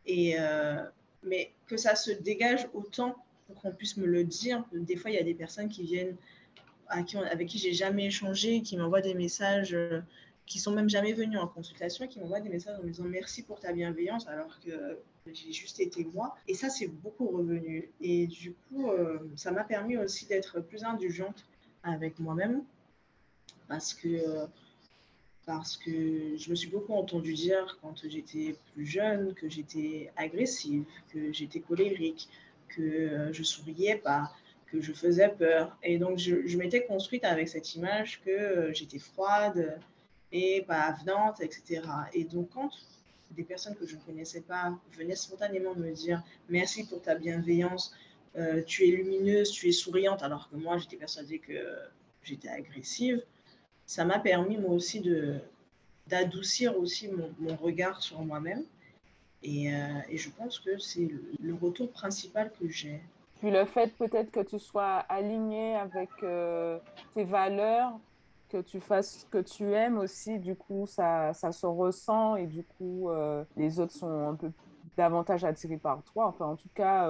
[0.07, 0.37] Et,
[1.23, 3.15] mais que ça se dégage autant
[3.63, 4.65] qu'on puisse me le dire.
[4.73, 6.17] Des fois, il y a des personnes qui viennent
[6.89, 10.01] avec qui j'ai jamais échangé, qui m'envoient des messages euh,
[10.51, 13.45] qui sont même jamais venus en consultation, qui m'envoient des messages en me disant merci
[13.45, 14.99] pour ta bienveillance alors que
[15.33, 16.35] j'ai juste été moi.
[16.49, 17.89] Et ça, c'est beaucoup revenu.
[18.01, 21.47] Et du coup, euh, ça m'a permis aussi d'être plus indulgente
[21.85, 22.65] avec moi-même
[23.69, 24.49] parce que,
[25.47, 30.85] parce que je me suis beaucoup entendue dire quand j'étais plus jeune que j'étais agressive,
[31.13, 32.29] que j'étais colérique,
[32.71, 34.33] que je souriais pas,
[34.67, 35.79] que je faisais peur.
[35.85, 39.79] Et donc, je, m'étais construite avec cette image que euh, j'étais froide
[40.33, 41.83] et pas avenante, etc.
[42.13, 42.71] Et donc, quand
[43.33, 47.95] des personnes que je ne connaissais pas venaient spontanément me dire merci pour ta bienveillance,
[48.37, 51.77] euh, tu es lumineuse, tu es souriante, alors que moi, j'étais persuadée que
[52.23, 53.23] j'étais agressive,
[53.87, 55.39] ça m'a permis moi aussi de,
[56.07, 58.65] d'adoucir aussi mon, regard sur moi-même.
[59.43, 59.69] Et,
[60.11, 61.09] et, je pense que c'est
[61.41, 63.01] le, retour principal que j'ai.
[63.39, 66.11] Puis le fait peut-être que tu sois aligné avec
[67.15, 67.99] tes valeurs,
[68.51, 72.47] que tu fasses ce que tu aimes aussi, du coup, ça, ça se ressent et
[72.47, 73.11] du coup,
[73.57, 74.51] les autres sont un peu
[74.97, 76.27] davantage attirés par toi.
[76.27, 77.09] Enfin, en tout cas,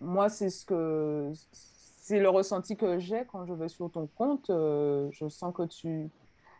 [0.00, 1.32] moi, c'est ce que
[2.10, 4.50] c'est le ressenti que j'ai quand je vais sur ton compte.
[4.50, 6.10] Euh, je sens que tu,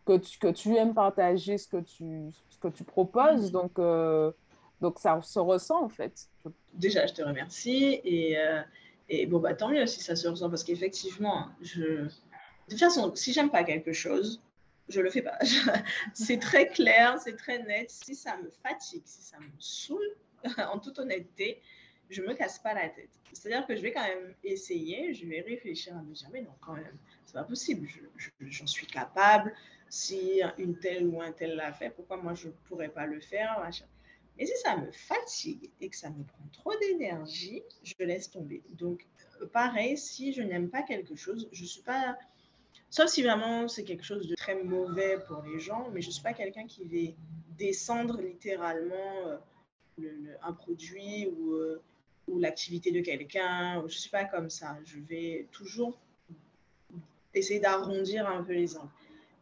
[0.07, 3.49] que tu, que tu aimes partager ce que tu, ce que tu proposes.
[3.49, 3.53] Mm.
[3.53, 4.31] Donc, euh,
[4.81, 6.29] donc, ça se ressent en fait.
[6.75, 8.01] Déjà, je te remercie.
[8.05, 8.63] Et, euh,
[9.09, 12.07] et bon, bah, tant mieux si ça se ressent parce qu'effectivement, je...
[12.71, 14.41] de toute façon, si j'aime pas quelque chose,
[14.89, 15.37] je le fais pas.
[16.15, 17.91] c'est très clair, c'est très net.
[17.91, 20.17] Si ça me fatigue, si ça me saoule,
[20.57, 21.61] en toute honnêteté,
[22.11, 23.11] je me casse pas la tête.
[23.33, 26.55] C'est-à-dire que je vais quand même essayer, je vais réfléchir à me dire, mais non,
[26.61, 27.89] quand même, c'est pas possible,
[28.41, 29.53] j'en suis capable.
[29.89, 33.19] Si une telle ou un tel l'a fait, pourquoi moi je ne pourrais pas le
[33.19, 33.87] faire machin.
[34.39, 38.63] Et si ça me fatigue et que ça me prend trop d'énergie, je laisse tomber.
[38.71, 39.05] Donc,
[39.43, 42.17] euh, pareil, si je n'aime pas quelque chose, je ne suis pas.
[42.91, 46.13] Sauf si vraiment c'est quelque chose de très mauvais pour les gens, mais je ne
[46.13, 47.13] suis pas quelqu'un qui va
[47.57, 49.41] descendre littéralement
[50.01, 51.53] euh, un produit ou.
[51.55, 51.83] Euh,
[52.31, 53.81] ou l'activité de quelqu'un.
[53.81, 54.79] Je ne suis pas comme ça.
[54.85, 55.99] Je vais toujours
[57.35, 58.91] essayer d'arrondir un peu les angles.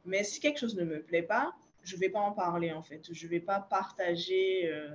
[0.04, 2.82] Mais si quelque chose ne me plaît pas, je ne vais pas en parler en
[2.82, 3.12] fait.
[3.12, 4.90] Je ne vais pas partager, euh,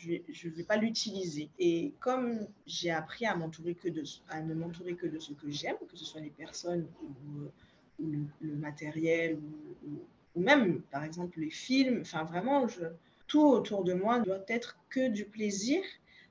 [0.00, 1.50] je ne vais, pas l'utiliser.
[1.58, 5.50] Et comme j'ai appris à, m'entourer que de, à ne m'entourer que de ce que
[5.50, 8.04] j'aime, que ce soit les personnes ou,
[8.40, 9.38] le, matériel
[9.86, 12.66] ou, même par exemple les films, enfin vraiment,
[13.26, 15.82] tout autour de moi doit être que du plaisir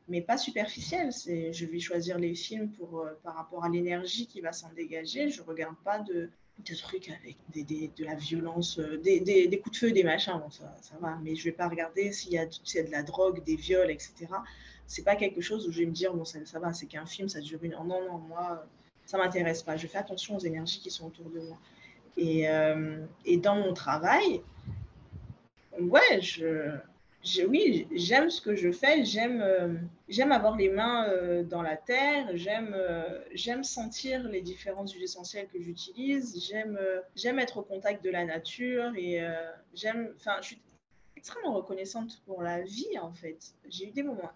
[0.09, 1.13] mais pas superficielle.
[1.13, 4.73] C'est, je vais choisir les films pour, euh, par rapport à l'énergie qui va s'en
[4.73, 5.29] dégager.
[5.29, 6.31] Je regarde pas de,
[6.65, 10.03] de trucs avec des, des, de la violence, euh, des, des, coups de feu, des
[10.03, 10.39] machins.
[10.39, 11.17] Bon, ça, ça, va.
[11.23, 14.27] Mais je vais pas regarder s'il y, a, de la drogue, des viols, etc.
[14.87, 17.05] C'est pas quelque chose où je vais me dire, bon, ça, ça va, c'est qu'un
[17.05, 17.71] film, ça dure une.
[17.71, 18.65] Non, non, moi,
[19.05, 19.77] ça m'intéresse pas.
[19.77, 21.57] Je fais attention aux énergies qui sont autour de moi.
[22.17, 24.41] Et, euh, et dans mon travail,
[25.79, 26.77] ouais, je
[27.47, 29.75] oui, j'aime ce que je fais, j'aime euh,
[30.31, 35.61] avoir les mains euh, dans la terre, j'aime euh, sentir les différentes huiles essentielles que
[35.61, 36.79] j'utilise, j'aime
[37.15, 39.21] j'aime être au contact de la nature et
[39.73, 40.61] j'aime enfin je suis
[41.17, 43.53] extrêmement reconnaissante pour la vie en fait.
[43.67, 44.31] J'ai eu des moments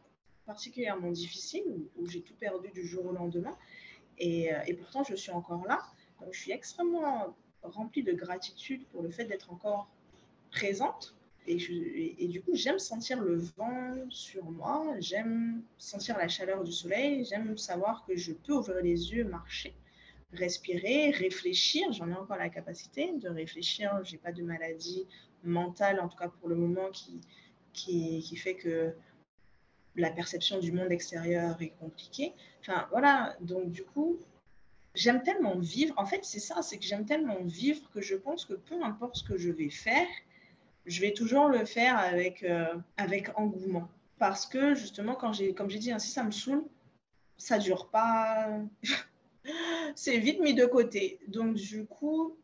[0.45, 1.63] particulièrement difficiles
[1.95, 3.57] où, j'ai tout perdu du jour au lendemain
[4.17, 5.79] et, et pourtant je suis encore là.
[6.19, 9.87] Donc je suis extrêmement remplie de gratitude pour le fait d'être encore
[10.51, 11.15] présente
[11.45, 17.25] et, du coup, j'aime sentir le vent sur moi, j'aime sentir la chaleur du soleil,
[17.25, 19.75] j'aime savoir que je peux ouvrir les yeux, marcher,
[20.31, 21.91] respirer, réfléchir.
[21.91, 24.03] J'en ai encore la capacité de réfléchir.
[24.05, 25.05] Je n'ai pas de maladie
[25.43, 27.19] mentale, en tout cas pour le moment, qui,
[27.73, 28.93] qui, qui fait que
[29.95, 32.33] la perception du monde extérieur est compliquée.
[32.61, 33.35] Enfin, voilà.
[33.41, 34.17] Donc, du coup,
[34.95, 35.93] j'aime tellement vivre.
[35.97, 39.17] En fait, c'est ça, c'est que j'aime tellement vivre que je pense que peu importe
[39.17, 40.07] ce que je vais faire,
[40.85, 43.89] je vais toujours le faire avec, euh, avec engouement.
[44.19, 46.63] Parce que justement, quand comme j'ai dit, hein, si ça me saoule,
[47.37, 48.59] ça dure pas.
[49.95, 51.19] c'est vite mis de côté.
[51.27, 52.37] Donc, du coup,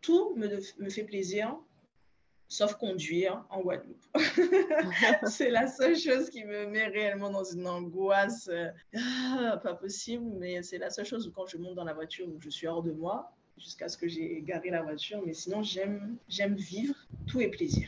[0.00, 0.48] tout me,
[0.82, 1.56] me fait plaisir,
[2.48, 4.04] sauf conduire en Guadeloupe.
[5.26, 8.50] c'est la seule chose qui me met réellement dans une angoisse.
[8.96, 12.26] Ah, pas possible, mais c'est la seule chose où quand je monte dans la voiture
[12.28, 15.22] où je suis hors de moi, jusqu'à ce que j'ai garé la voiture.
[15.24, 16.94] Mais sinon, j'aime, j'aime vivre.
[17.26, 17.86] Tout est plaisir.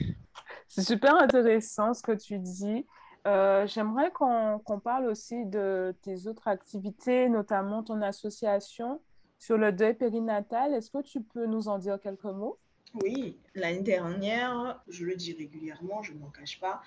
[0.69, 2.87] C'est super intéressant ce que tu dis.
[3.27, 9.01] Euh, j'aimerais qu'on, qu'on parle aussi de tes autres activités, notamment ton association
[9.39, 10.75] sur le deuil périnatal.
[10.75, 12.59] Est-ce que tu peux nous en dire quelques mots?
[13.03, 16.83] Oui, l'année dernière, je le dis régulièrement, je ne m'en cache pas,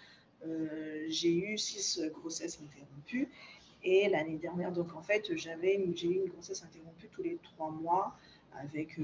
[0.46, 3.30] euh, j'ai eu six grossesses interrompues.
[3.84, 7.72] Et l'année dernière, donc en fait, j'avais, j'ai eu une grossesse interrompue tous les trois
[7.72, 8.16] mois
[8.64, 9.04] Euh,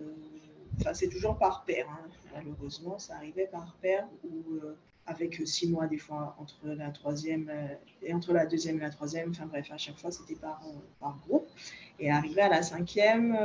[0.00, 2.08] euh, c'est toujours par paire, hein.
[2.34, 4.76] malheureusement, ça arrivait par paire ou euh,
[5.06, 7.50] avec six mois des fois entre la troisième
[8.02, 9.30] et entre la deuxième et la troisième.
[9.30, 10.62] Enfin bref, à chaque fois c'était par,
[11.00, 11.48] par groupe.
[11.98, 13.36] Et arrivé à la cinquième,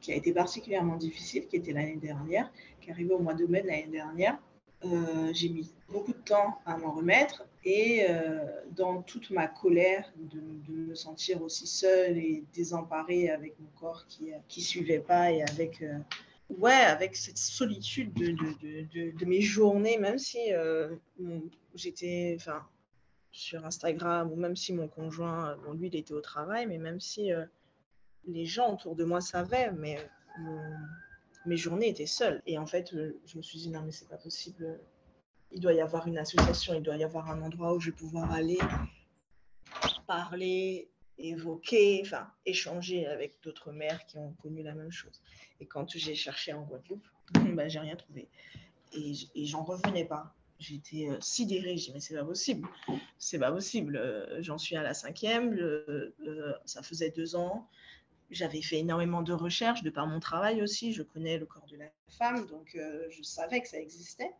[0.00, 3.62] qui a été particulièrement difficile, qui était l'année dernière, qui arrivée au mois de mai
[3.62, 4.38] de l'année dernière,
[5.32, 10.40] j'ai mis beaucoup de temps à m'en remettre et euh, dans toute ma colère de,
[10.72, 15.80] me sentir aussi seule et désemparée avec mon corps qui ne suivait pas et avec,
[15.82, 15.98] euh,
[16.50, 20.94] ouais, avec cette solitude de, de, de, mes journées, même si euh,
[21.74, 22.36] j'étais
[23.30, 27.00] sur Instagram ou même si mon conjoint, bon, lui, il était au travail, mais même
[27.00, 27.30] si
[28.26, 29.98] les gens autour de moi savaient, mais
[31.46, 32.42] mes journées étaient seules.
[32.46, 34.80] Et en fait, euh, je me suis dit, non, mais c'est pas possible.
[35.52, 37.96] Il doit y avoir une association, il doit y avoir un endroit où je vais
[37.96, 38.58] pouvoir aller
[40.06, 40.88] parler,
[41.18, 45.20] évoquer, enfin, échanger avec d'autres mères qui ont connu la même chose.
[45.60, 47.06] Et quand j'ai cherché en Guadeloupe,
[47.56, 48.28] ben, j'ai rien trouvé.
[48.92, 49.14] Et,
[49.46, 50.34] j'en revenais pas.
[50.58, 52.68] J'étais euh, sidérée, j'ai dit, mais c'est pas possible.
[53.18, 53.96] C'est pas possible.
[53.96, 55.58] Euh, j'en suis à la cinquième,
[56.64, 57.68] ça faisait deux ans.
[58.32, 60.92] J'avais fait énormément de recherches de par mon travail aussi.
[60.94, 64.30] Je connais le corps de la femme, donc euh, je savais que ça existait,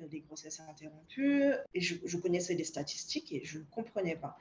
[0.00, 1.52] euh, les grossesses interrompues.
[1.74, 4.36] Et je, connaissais les statistiques et je ne comprenais pas.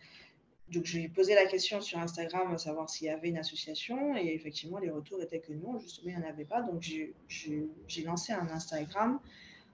[0.70, 3.38] Donc, je lui ai posé la question sur Instagram, à savoir s'il y avait une
[3.38, 4.16] association.
[4.16, 6.62] Et effectivement, les retours étaient que non, justement, il n'y en avait pas.
[6.62, 9.20] Donc, j'ai lancé un Instagram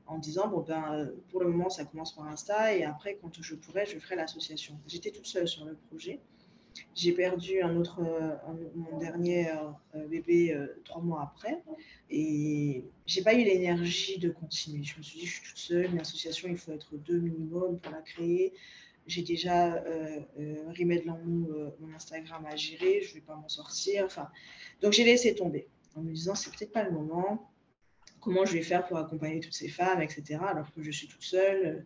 [0.08, 2.76] en disant, bon, ben, pour le moment, ça commence par Insta.
[2.76, 4.80] Et après, quand je pourrai, je ferai l'association.
[4.88, 6.20] J'étais toute seule sur le projet.
[6.96, 8.36] J'ai perdu un autre, euh,
[8.76, 11.64] mon dernier euh, bébé euh, trois mois après.
[12.10, 14.84] Et j'ai pas eu l'énergie de continuer.
[14.84, 17.80] Je me suis dit, je suis toute seule, une association, il faut être deux minimum
[17.80, 18.54] pour la créer.
[19.08, 24.06] J'ai déjà euh, de Lamou, mon Instagram à gérer, je vais pas m'en sortir.
[24.06, 24.30] Enfin,
[24.82, 27.52] donc j'ai laissé tomber en me disant, c'est peut-être pas le moment.
[28.22, 30.40] Comment je vais faire pour accompagner toutes ces femmes, etc.
[30.46, 31.86] Alors que je suis toute seule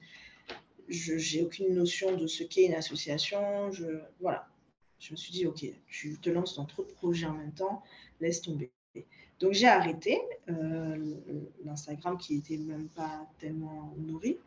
[0.90, 3.72] je n'ai aucune notion de ce qu'est une association.
[3.72, 3.86] Je,
[4.20, 4.48] voilà
[5.04, 7.84] je me suis dit, OK, tu te lances dans trop de projets en même temps,
[8.22, 8.72] laisse tomber.
[9.40, 11.16] Donc j'ai arrêté euh,
[11.66, 14.38] l'Instagram qui n'était même pas tellement nourri.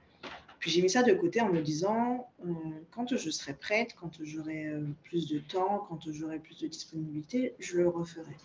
[0.58, 2.52] Puis j'ai mis ça de côté en me disant, euh,
[2.90, 7.54] quand je serai prête, quand j'aurai euh, plus de temps, quand j'aurai plus de disponibilité,
[7.58, 8.36] je le referai.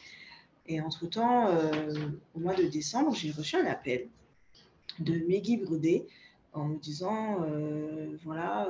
[0.67, 1.49] Et entre-temps,
[2.35, 4.07] au mois de décembre, j'ai reçu un appel
[4.99, 6.05] de Meggy Brudet
[6.53, 7.39] en me disant,
[8.23, 8.69] voilà,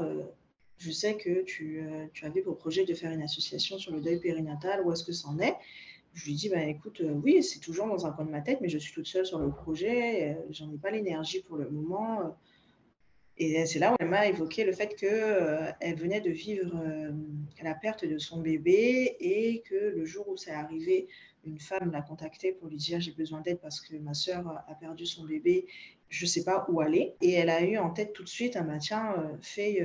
[0.82, 4.02] je sais que tu, euh, tu, avais pour projet de faire une association sur le
[4.02, 4.82] deuil périnatal.
[4.84, 5.56] Où est-ce que ça en est?
[6.14, 8.60] Je lui dis, bah, écoute, euh, oui, c'est toujours dans un coin de ma tête,
[8.62, 10.32] mais je suis toute seule sur le projet.
[10.32, 12.36] Euh, j'en ai pas l'énergie pour le moment.
[13.38, 16.76] Et c'est là où elle m'a évoqué le fait qu'elle elle venait de vivre
[17.64, 21.08] la perte de son bébé et que le jour où c'est arrivé,
[21.44, 24.76] une femme l'a contactée pour lui dire j'ai besoin d'aide parce que ma soeur a
[24.76, 25.66] perdu son bébé,
[26.10, 27.16] je ne sais pas où aller.
[27.22, 29.82] Et elle a eu en tête tout de suite un maintien fait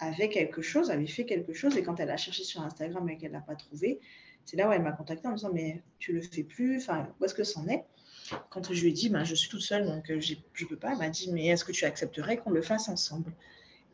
[0.00, 1.76] avait quelque chose, avait fait quelque chose.
[1.76, 4.00] Et quand elle a cherché sur Instagram et qu'elle n'a pas trouvé,
[4.44, 7.08] c'est là où elle m'a contacté en me disant Mais tu le fais plus Enfin,
[7.20, 7.84] où est-ce que c'en est?
[8.48, 10.76] Quand je lui ai dit ben, Je suis toute seule, donc euh, je ne peux
[10.76, 13.32] pas, elle m'a dit Mais est-ce que tu accepterais qu'on le fasse ensemble?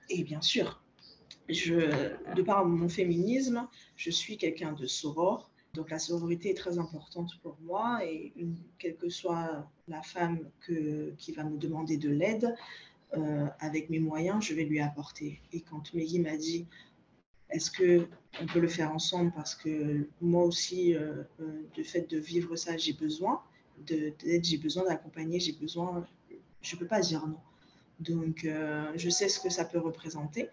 [0.09, 0.83] Et bien sûr,
[1.49, 3.67] je, de par mon féminisme,
[3.97, 5.51] je suis quelqu'un de soror.
[5.75, 8.33] Donc la sororité est très importante pour moi et
[8.79, 12.57] quelle que soit la femme que, qui va me demander de l'aide,
[13.15, 15.41] euh, avec mes moyens, je vais lui apporter.
[15.53, 16.67] Et quand Meggy m'a dit,
[17.51, 18.09] est-ce que
[18.43, 22.57] on peut le faire ensemble parce que moi aussi, euh, euh, du fait de vivre
[22.57, 23.41] ça, j'ai besoin
[23.79, 26.05] d'aide, j'ai besoin d'accompagner, j'ai besoin,
[26.61, 27.39] je ne peux pas dire non.
[28.01, 28.47] Donc,
[28.97, 30.51] je sais ce que ça peut représenter.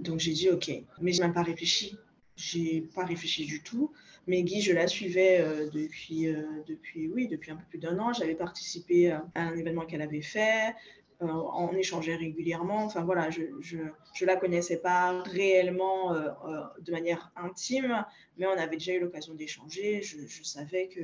[0.00, 1.96] Donc, j'ai dit OK, mais je n'ai même pas réfléchi.
[2.34, 3.92] J'ai pas réfléchi du tout.
[4.26, 6.26] Meggy, je la suivais depuis,
[6.66, 8.12] depuis, oui, depuis un peu plus d'un an.
[8.12, 10.74] J'avais participé à un événement qu'elle avait fait.
[11.20, 12.84] Euh, on échangeait régulièrement.
[12.84, 18.04] Enfin voilà, je ne la connaissais pas réellement euh, euh, de manière intime,
[18.36, 20.00] mais on avait déjà eu l'occasion d'échanger.
[20.02, 21.00] Je, savais que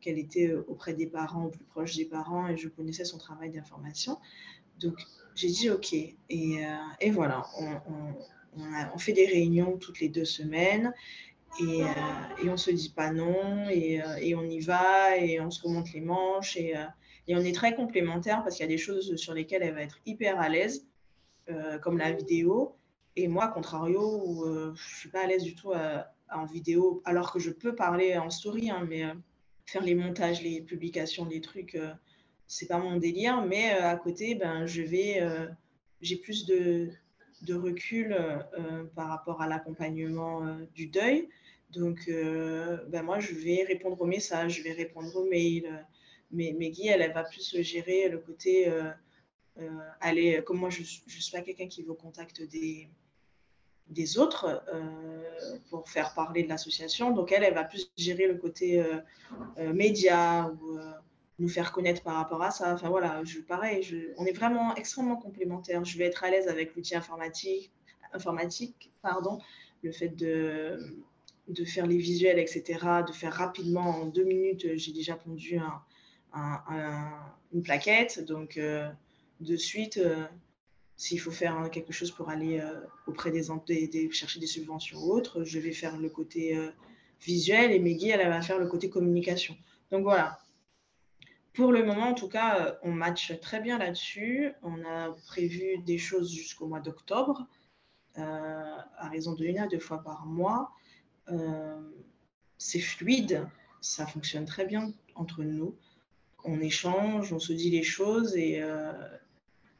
[0.00, 4.18] qu'elle était auprès des parents, plus proche des parents, et je connaissais son travail d'information.
[4.78, 4.94] Donc
[5.34, 5.92] j'ai dit OK.
[5.92, 6.16] Et,
[7.00, 8.62] et voilà, on,
[8.94, 10.92] on, fait des réunions toutes les deux semaines.
[11.60, 11.82] Et,
[12.42, 15.92] et on se dit pas non, et, et, on y va, et on se remonte
[15.92, 16.56] les manches.
[16.56, 16.74] Et,
[17.28, 19.82] et on est très complémentaires parce qu'il y a des choses sur lesquelles elle va
[19.82, 20.86] être hyper à l'aise,
[21.48, 22.76] euh, comme la vidéo.
[23.16, 25.98] Et moi, contrario, euh, je ne suis pas à l'aise du tout euh,
[26.32, 29.04] en vidéo, alors que je peux parler en story, hein, mais
[29.66, 31.78] faire les montages, les publications, les trucs,
[32.46, 33.42] c'est pas mon délire.
[33.42, 35.20] Mais à côté, ben, je vais,
[36.00, 36.88] j'ai plus de,
[37.42, 38.16] de recul
[38.94, 41.28] par rapport à l'accompagnement du deuil.
[41.70, 45.84] Donc, ben, moi, je vais répondre aux messages, je vais répondre aux mails
[46.32, 48.90] mais Meggy, elle, va plus gérer le côté euh,
[49.60, 49.68] euh,
[50.00, 52.88] aller, comme moi, je ne suis pas quelqu'un qui veut au contact des,
[54.18, 57.10] autres euh, pour faire parler de l'association.
[57.10, 58.82] Donc, elle, elle va plus gérer le côté
[59.58, 60.78] média ou
[61.38, 62.72] nous faire connaître par rapport à ça.
[62.72, 65.84] Enfin, voilà, je, pareil, on est vraiment extrêmement complémentaires.
[65.84, 67.70] Je vais être à l'aise avec l'outil informatique,
[68.14, 69.38] informatique pardon,
[69.82, 70.78] le fait de,
[71.48, 75.82] de faire les visuels, etc., de faire rapidement en deux minutes, j'ai déjà pondu un,
[76.34, 78.24] une plaquette.
[78.24, 78.90] Donc, euh,
[79.40, 80.24] de suite, euh,
[80.96, 85.12] s'il faut faire quelque chose pour aller euh, auprès des, des, chercher des subventions ou
[85.12, 86.58] autres, je vais faire le côté
[87.20, 89.56] visuel et Meggy, elle, va faire le côté communication.
[89.90, 90.38] Donc voilà,
[91.54, 94.52] pour le moment, en tout cas, on matche très bien là-dessus.
[94.62, 97.46] On a prévu des choses jusqu'au mois d'octobre,
[98.14, 100.72] à raison de une à deux fois par mois.
[102.58, 103.46] c'est fluide,
[103.80, 105.76] ça fonctionne très bien entre nous.
[106.44, 108.62] On échange, on se dit les choses et,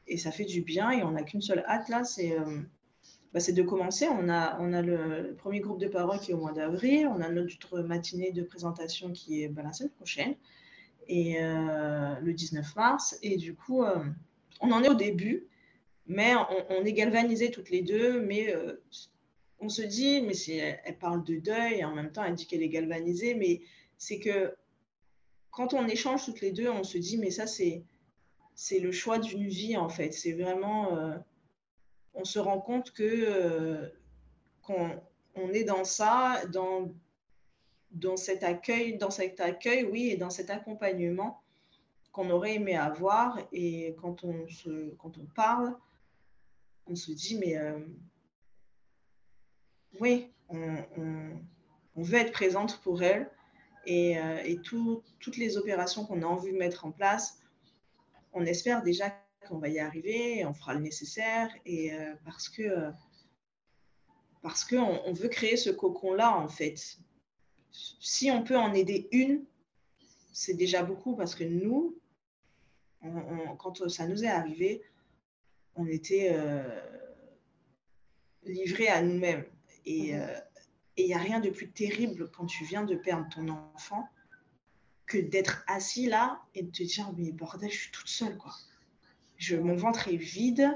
[0.07, 0.91] et ça fait du bien.
[0.91, 2.37] Et on n'a qu'une seule hâte là, c'est
[3.33, 4.07] bah, c'est de commencer.
[4.09, 7.07] On a, on a le, premier groupe de parole qui est au mois d'avril.
[7.07, 10.35] On a notre matinée de présentation qui est bah, la semaine prochaine,
[11.07, 13.17] et euh, le 19 mars.
[13.23, 14.03] Et du coup, euh,
[14.61, 15.47] on en est au début,
[16.05, 16.33] mais
[16.69, 18.21] on, est galvanisés toutes les deux.
[18.21, 18.73] Mais euh,
[19.59, 22.45] on se dit, mais si elle, parle de deuil, et en même temps, elle dit
[22.45, 23.61] qu'elle est galvanisée, mais
[23.97, 24.53] c'est que
[25.53, 27.83] quand on échange toutes les deux, on se dit, mais ça, c'est
[28.55, 30.11] c'est le choix d'une vie, en fait.
[30.11, 31.15] C'est vraiment
[32.13, 33.89] on se rend compte que euh,
[34.61, 35.01] qu'on
[35.35, 36.93] on est dans ça, dans,
[37.91, 41.41] dans cet accueil, dans cet accueil, oui, et dans cet accompagnement
[42.11, 43.39] qu'on aurait aimé avoir.
[43.51, 45.75] Et quand on, se, quand on parle,
[46.85, 47.79] on se dit, mais euh,
[49.99, 50.75] oui, on,
[51.95, 53.29] veut être présente pour elle.
[53.85, 54.55] Et, euh,
[55.19, 57.39] toutes les opérations qu'on a envie de mettre en place,
[58.33, 59.15] on espère déjà
[59.47, 62.91] qu'on va y arriver, on fera le nécessaire, et euh, parce que
[64.41, 66.97] parce qu'on on veut créer ce cocon-là, en fait.
[67.71, 69.45] Si on peut en aider une,
[70.33, 71.97] c'est déjà beaucoup, parce que nous,
[73.57, 74.83] quand ça nous est arrivé,
[75.75, 76.61] on était euh,
[78.43, 79.45] livrés à nous-mêmes.
[79.85, 80.13] Et
[80.97, 81.03] mhm.
[81.03, 84.07] il n'y a rien de plus terrible quand tu viens de perdre ton enfant
[85.05, 88.53] que d'être assis là et de te dire, mais bordel, je suis toute seule, quoi
[89.51, 90.71] mon ventre est vide,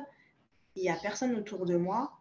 [0.76, 2.12] il n'y a personne autour de moi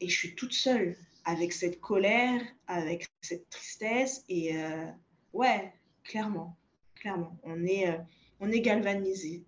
[0.00, 4.24] et je suis toute seule avec cette colère, avec cette tristesse.
[4.28, 4.86] Et euh,
[5.32, 5.72] ouais,
[6.04, 6.56] clairement,
[6.94, 9.44] clairement, on est, euh, est galvanisé.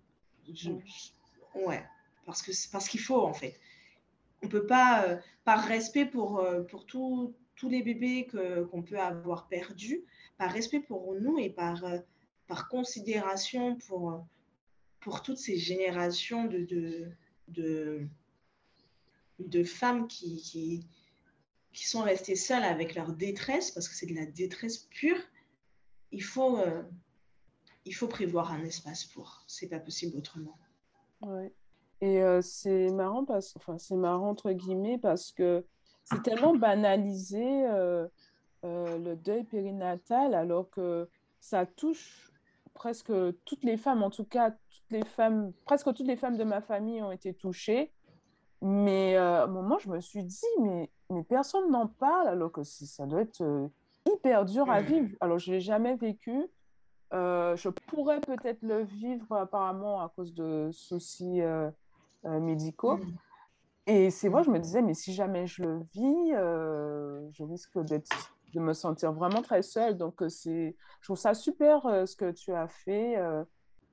[1.55, 1.83] ouais,
[2.25, 3.59] parce que parce qu'il faut en fait.
[4.43, 6.85] On peut pas, euh, par respect pour, pour
[7.55, 8.27] tous les bébés
[8.71, 10.03] qu'on peut avoir perdus,
[10.37, 11.83] par respect pour nous et par,
[12.47, 14.25] par considération pour,
[14.99, 16.65] pour toutes ces générations de,
[17.47, 18.07] de,
[19.39, 20.87] de, femmes qui, qui,
[21.73, 25.19] qui, sont restées seules avec leur détresse, parce que c'est de la détresse pure,
[26.11, 26.83] il faut, euh,
[27.85, 29.43] il faut prévoir un espace pour.
[29.47, 30.57] C'est pas possible autrement.
[31.21, 31.53] Ouais.
[32.01, 35.65] Et euh, c'est marrant, enfin, c'est marrant entre guillemets, parce que
[36.05, 38.07] c'est tellement banalisé euh,
[38.63, 42.31] le deuil périnatal, alors que ça touche
[42.73, 43.11] presque
[43.45, 46.61] toutes les femmes, en tout cas, toutes les femmes, presque toutes les femmes de ma
[46.61, 47.91] famille ont été touchées.
[48.61, 52.51] Mais euh, à un moment, je me suis dit, mais, mais personne n'en parle, alors
[52.51, 53.67] que ça doit être euh,
[54.07, 55.15] hyper dur à vivre.
[55.21, 56.45] Alors, je l'ai jamais vécu.
[57.13, 61.41] Euh, je pourrais peut-être le vivre apparemment à cause de soucis
[62.23, 62.99] médicaux.
[63.87, 68.35] Et c'est vrai, je me disais, mais si jamais je le vis, je risque d'être
[68.55, 69.97] de me sentir vraiment très seule.
[69.97, 73.43] Donc, euh, c'est, je trouve ça super euh, ce que tu as fait euh,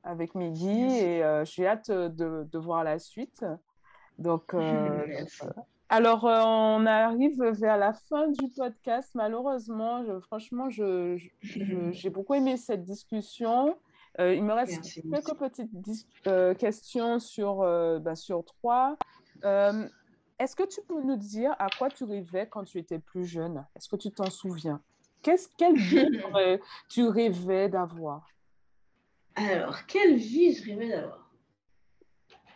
[0.04, 3.44] avec Miggy et j'ai hâte de, de, voir la suite.
[4.18, 4.54] Donc,
[5.88, 9.10] alors, on arrive vers la fin du podcast.
[9.14, 11.18] Malheureusement, je, franchement, je,
[11.92, 13.76] j'ai beaucoup aimé cette discussion.
[14.18, 17.58] il me reste quelques petites questions sur,
[18.00, 18.96] bah, sur trois.
[19.42, 23.64] Est-ce que tu peux nous dire à quoi tu rêvais quand tu étais plus jeune?
[23.76, 24.82] Est-ce que tu t'en souviens?
[25.22, 26.04] Qu'est-ce, Quelle vie
[26.88, 28.26] tu rêvais d'avoir?
[29.36, 31.30] Alors, quelle vie je rêvais d'avoir?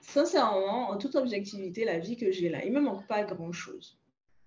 [0.00, 3.98] Sincèrement, en toute objectivité, la vie que j'ai là, il ne me manque pas grand-chose.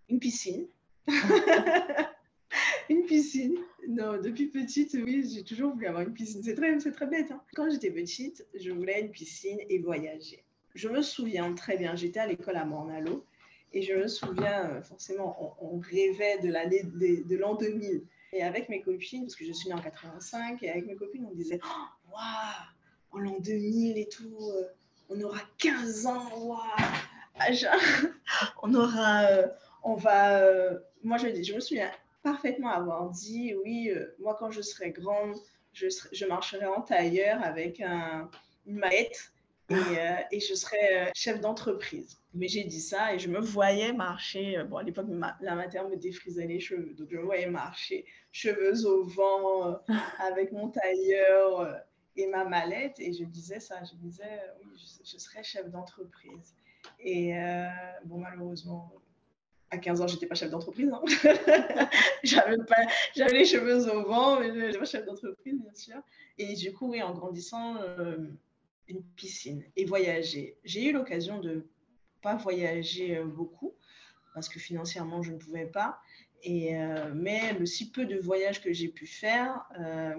[0.09, 0.67] Une piscine.
[2.89, 3.57] une piscine.
[3.87, 6.43] Non, depuis petite, oui, j'ai toujours voulu avoir une piscine.
[6.43, 7.31] C'est très, très bête.
[7.31, 7.41] Hein.
[7.55, 10.43] Quand j'étais petite, je voulais une piscine et voyager.
[10.75, 13.25] Je me souviens très bien, j'étais à l'école à Mornalo
[13.73, 18.03] et je me souviens, euh, forcément, on, rêvait de l'année de, l'an 2000.
[18.33, 21.27] Et avec mes copines, parce que je suis née en 85, et avec mes copines,
[21.29, 21.59] on disait
[22.11, 22.21] Waouh,
[23.11, 24.63] en l'an 2000 et tout, euh,
[25.09, 26.59] on aura 15 ans, waouh,
[28.63, 29.47] on aura, euh,
[29.83, 30.41] on va.
[31.03, 31.89] moi, je, je me souviens
[32.21, 35.35] parfaitement avoir dit Oui, moi, quand je serai grande,
[35.73, 38.29] je, marcherai en tailleur avec un,
[38.65, 39.31] une maillette
[39.69, 42.19] et, et je serai chef d'entreprise.
[42.35, 44.57] Mais j'ai dit ça et je me voyais marcher.
[44.57, 45.07] Euh, bon, à l'époque,
[45.41, 46.93] la matière me défrisait les cheveux.
[46.93, 51.73] Donc, je me voyais marcher, cheveux au vent, euh, avec mon tailleur euh,
[52.15, 52.99] et ma mallette.
[52.99, 53.83] Et je disais ça.
[53.83, 56.53] Je disais, oui, je, serais chef d'entreprise.
[56.99, 57.33] Et
[58.05, 58.91] bon, malheureusement,
[59.71, 60.91] à 15 ans, j'étais pas chef d'entreprise.
[60.91, 61.01] Hein.
[62.23, 62.57] j'avais,
[63.15, 66.01] j'avais les cheveux au vent, mais je n'étais pas chef d'entreprise, bien sûr.
[66.37, 68.17] Et du coup, oui, en grandissant, euh,
[68.89, 70.57] une piscine et voyager.
[70.63, 71.67] J'ai eu l'occasion de
[72.21, 73.75] pas voyager euh, beaucoup
[74.33, 75.99] parce que financièrement, je ne pouvais pas.
[76.43, 79.67] Et, euh, mais le si peu de voyages que j'ai pu faire,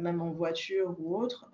[0.00, 1.50] même en voiture ou autre,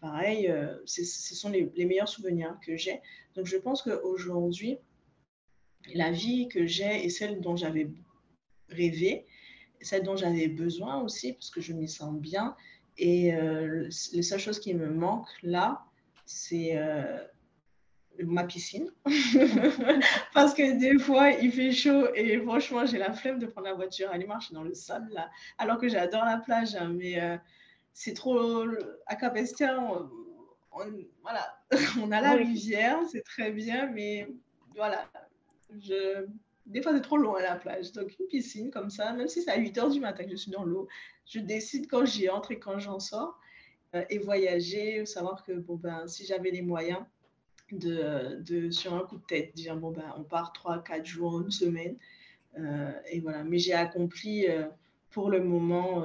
[0.00, 0.52] pareil,
[0.84, 3.00] ce sont les, les, meilleurs souvenirs que j'ai.
[3.34, 4.78] Donc je pense qu'aujourd'hui,
[5.94, 7.88] la vie que j'ai est celle dont j'avais
[8.68, 9.24] rêvé,
[9.80, 12.56] celle dont j'avais besoin aussi, parce que je m'y sens bien.
[12.98, 15.85] Et euh, les seules choses qui me manquent là,
[16.26, 17.18] c'est euh,
[18.24, 18.90] ma piscine.
[20.34, 23.74] parce que des fois, il fait chaud et franchement, j'ai la flemme de prendre la
[23.74, 25.30] voiture, aller marcher dans le sable là.
[25.56, 27.36] Alors que j'adore la plage, hein, mais euh,
[27.92, 28.66] c'est trop.
[29.06, 30.10] À Capestia, on,
[31.22, 31.58] voilà,
[32.02, 34.28] on a la rivière, c'est très bien, mais
[34.74, 35.08] voilà,
[35.80, 36.26] je...
[36.66, 37.92] Des fois, c'est trop loin à la plage.
[37.92, 40.36] Donc, une piscine comme ça, même si c'est à 8 heures du matin que je
[40.36, 40.88] suis dans l'eau,
[41.24, 43.38] je décide quand j'y entre et quand j'en sors.
[43.94, 47.00] Euh, et voyager, savoir que bon, ben, si j'avais les moyens
[47.72, 51.40] de, de, sur un coup de tête, dire bon, ben, on part 3, 4 jours,
[51.40, 51.96] une semaine.
[52.58, 53.44] Euh, et voilà.
[53.44, 54.64] Mais j'ai accompli euh,
[55.10, 56.04] pour le moment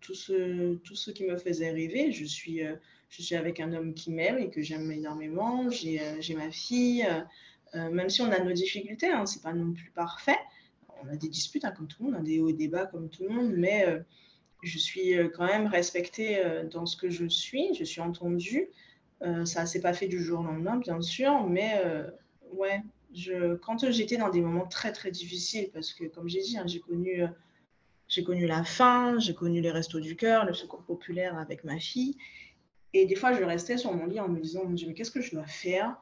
[0.00, 2.12] tout, ce, tout ce qui me faisait rêver.
[2.12, 2.60] Je suis,
[3.08, 5.68] je suis avec un homme qui m'aime et que j'aime énormément.
[5.70, 7.06] J'ai ma fille.
[7.74, 10.38] Euh, même si on a nos difficultés, hein, c'est pas non plus parfait.
[11.02, 12.68] On a des disputes hein, comme tout le monde, on a des hauts et des
[12.68, 14.00] bas comme tout le monde, mais euh,
[14.62, 18.68] je suis euh, quand même respectée dans ce que je suis, je suis entendue.
[19.44, 21.80] ça s'est pas fait du jour au lendemain, bien sûr, mais
[22.52, 22.82] ouais,
[23.14, 26.64] je, quand j'étais dans des moments très très difficiles, parce que comme j'ai dit, hein,
[26.66, 27.22] j'ai connu,
[28.08, 31.78] j'ai connu la faim, j'ai connu les restos du cœur, le secours populaire avec ma
[31.78, 32.16] fille,
[32.92, 35.10] et des fois je restais sur mon lit en me disant, mon Dieu, mais qu'est-ce
[35.10, 35.96] que je dois faire?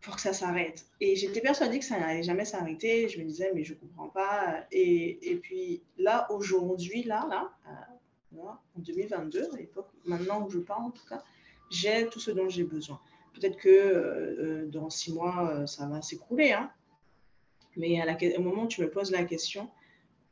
[0.00, 0.86] Pour que ça s'arrête.
[1.00, 3.08] Et j'étais persuadée que ça n'allait jamais s'arrêter.
[3.08, 4.64] Je me disais, mais je ne comprends pas.
[4.72, 10.58] Et, et, puis là, aujourd'hui, là, là, euh, en 2022, à l'époque, maintenant où je
[10.58, 11.22] parle en tout cas,
[11.70, 13.00] j'ai tout ce dont j'ai besoin.
[13.34, 16.52] Peut-être que euh, euh, dans six mois, ça va s'écrouler.
[16.52, 16.70] Hein.
[17.76, 19.68] Mais à la, au moment où tu me poses la question,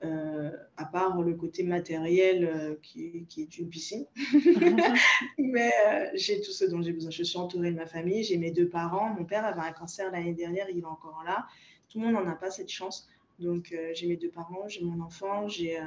[0.04, 4.06] euh, à part le côté matériel euh, qui, qui, est une piscine.
[5.38, 7.10] Mais euh, j'ai tout ce dont j'ai besoin.
[7.10, 9.12] Je suis entourée de ma famille, j'ai mes deux parents.
[9.14, 11.46] Mon père avait un cancer l'année dernière, il est encore là.
[11.88, 13.08] Tout le monde n'en a pas cette chance.
[13.40, 15.78] Donc j'ai mes deux parents, j'ai mon enfant, j'ai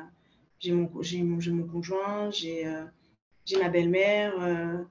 [0.68, 2.66] mon, mon, mon, conjoint, j'ai
[3.59, 4.86] ma belle-mère,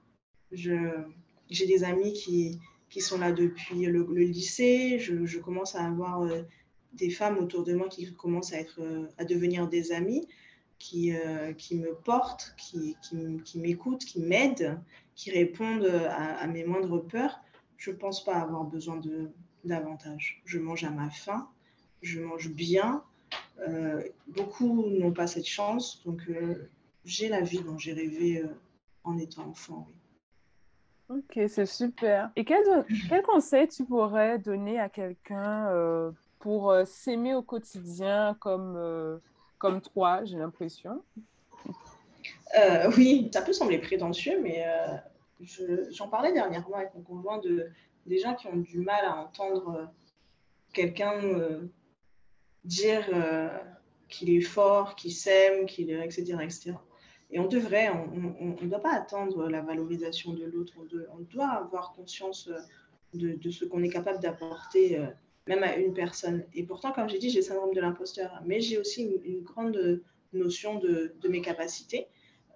[0.51, 2.59] j'ai des amis qui,
[2.89, 4.99] qui sont là depuis le, le lycée.
[4.99, 6.27] Je, je, commence à avoir
[6.93, 10.27] des femmes autour de moi qui commencent à, être, euh, à devenir des amies,
[10.79, 12.97] qui, euh, qui me portent, qui,
[13.43, 14.79] qui, m'écoutent, qui m'aident,
[15.15, 17.39] qui répondent à, mes moindres peurs,
[17.77, 19.29] je ne pense pas avoir besoin de
[19.63, 20.41] davantage.
[20.45, 21.47] Je mange à ma faim,
[22.01, 23.03] je mange bien.
[23.59, 26.21] Euh, beaucoup n'ont pas cette chance, donc
[27.05, 28.43] j'ai la vie dont j'ai rêvé
[29.03, 29.87] en étant enfant.
[31.09, 32.31] Ok, c'est super.
[32.35, 32.63] Et quel,
[33.07, 35.67] quel, conseil tu pourrais donner à quelqu'un
[36.41, 39.19] pour euh, s'aimer au quotidien comme, euh,
[39.57, 41.03] comme toi, j'ai l'impression.
[42.59, 44.65] Euh, oui, ça peut sembler prétentieux, mais
[45.91, 47.69] j'en parlais dernièrement avec mon conjoint de,
[48.05, 49.89] des gens qui ont du mal à entendre
[50.73, 51.19] quelqu'un
[52.65, 53.05] dire
[54.09, 56.73] qu'il est fort, qu'il s'aime, qu'il etc., etc.
[57.29, 61.93] Et on devrait, on ne doit pas attendre la valorisation de l'autre, on, doit avoir
[61.93, 62.49] conscience
[63.13, 64.99] de ce qu'on est capable d'apporter
[65.47, 66.45] même à une personne.
[66.53, 70.01] Et pourtant, comme j'ai dit, j'ai le syndrome de l'imposteur, mais j'ai aussi une, grande
[70.33, 72.07] notion de, mes capacités.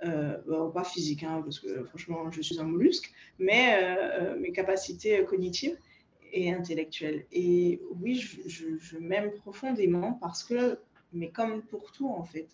[0.04, 0.38] Euh,
[0.72, 5.24] pas physique, hein, parce que franchement, je suis un mollusque, mais euh, euh, mes capacités
[5.24, 5.78] cognitives
[6.34, 7.26] et intellectuelles.
[7.32, 10.80] Et oui, je, m'aime profondément parce que,
[11.14, 12.48] mais comme pour tout en fait,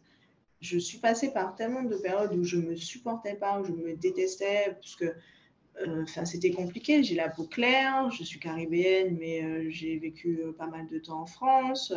[0.62, 3.96] je suis passée par tellement de périodes où je me supportais pas, où je me
[3.96, 5.12] détestais, parce que
[6.04, 7.04] enfin, c'était compliqué.
[7.04, 11.00] J'ai la peau claire, je suis caribéenne, mais euh, j'ai vécu euh, pas mal de
[11.00, 11.94] temps en France.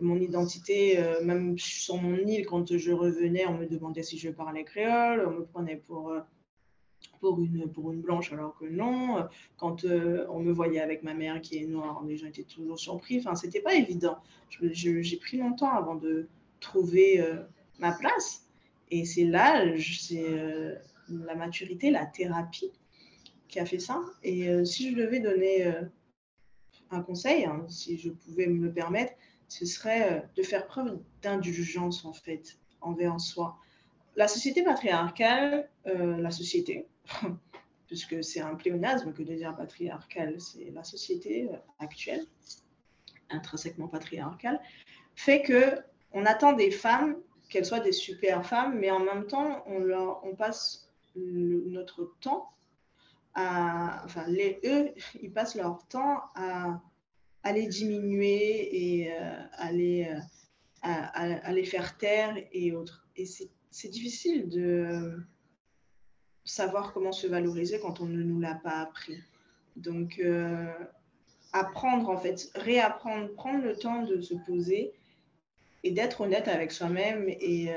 [0.00, 4.64] mon identité, même sur mon île, quand je revenais, on me demandait si je parlais
[4.64, 6.14] créole, on me prenait pour,
[7.20, 9.26] pour, une, pour une blanche alors que non.
[9.58, 13.18] Quand on me voyait avec ma mère qui est noire, les gens étaient toujours surpris.
[13.18, 14.16] Enfin, c'était pas évident.
[14.72, 16.28] J'ai pris longtemps avant de
[16.60, 17.22] trouver
[17.78, 18.46] ma place.
[18.90, 20.24] Et c'est là, c'est
[21.10, 22.72] la maturité, la thérapie
[23.50, 24.02] qui a fait ça.
[24.22, 25.82] Et euh, si je devais donner euh,
[26.90, 29.12] un conseil, hein, si je pouvais me le permettre,
[29.48, 33.58] ce serait euh, de faire preuve d'indulgence en fait envers soi.
[34.16, 36.86] La société patriarcale, la société,
[37.86, 41.48] puisque c'est un pléonasme que de dire patriarcale, c'est la société
[41.78, 42.26] actuelle,
[43.30, 44.60] intrinsèquement patriarcal,
[45.14, 45.76] fait que
[46.12, 47.16] on attend des femmes
[47.48, 52.50] qu'elles soient des super femmes, mais en même temps, on, leur, on passe notre temps
[53.34, 54.26] enfin,
[54.64, 56.80] eux, ils passent leur temps à,
[57.42, 60.18] à les diminuer et euh, à, les, euh,
[60.82, 63.06] à, les faire taire et autres.
[63.16, 65.18] Et c'est difficile de
[66.44, 69.18] savoir comment se valoriser quand on ne nous l'a pas appris.
[69.76, 70.72] Donc, euh,
[71.52, 74.92] apprendre, en fait, réapprendre, prendre le temps de se poser
[75.82, 77.70] et d'être honnête avec soi-même et,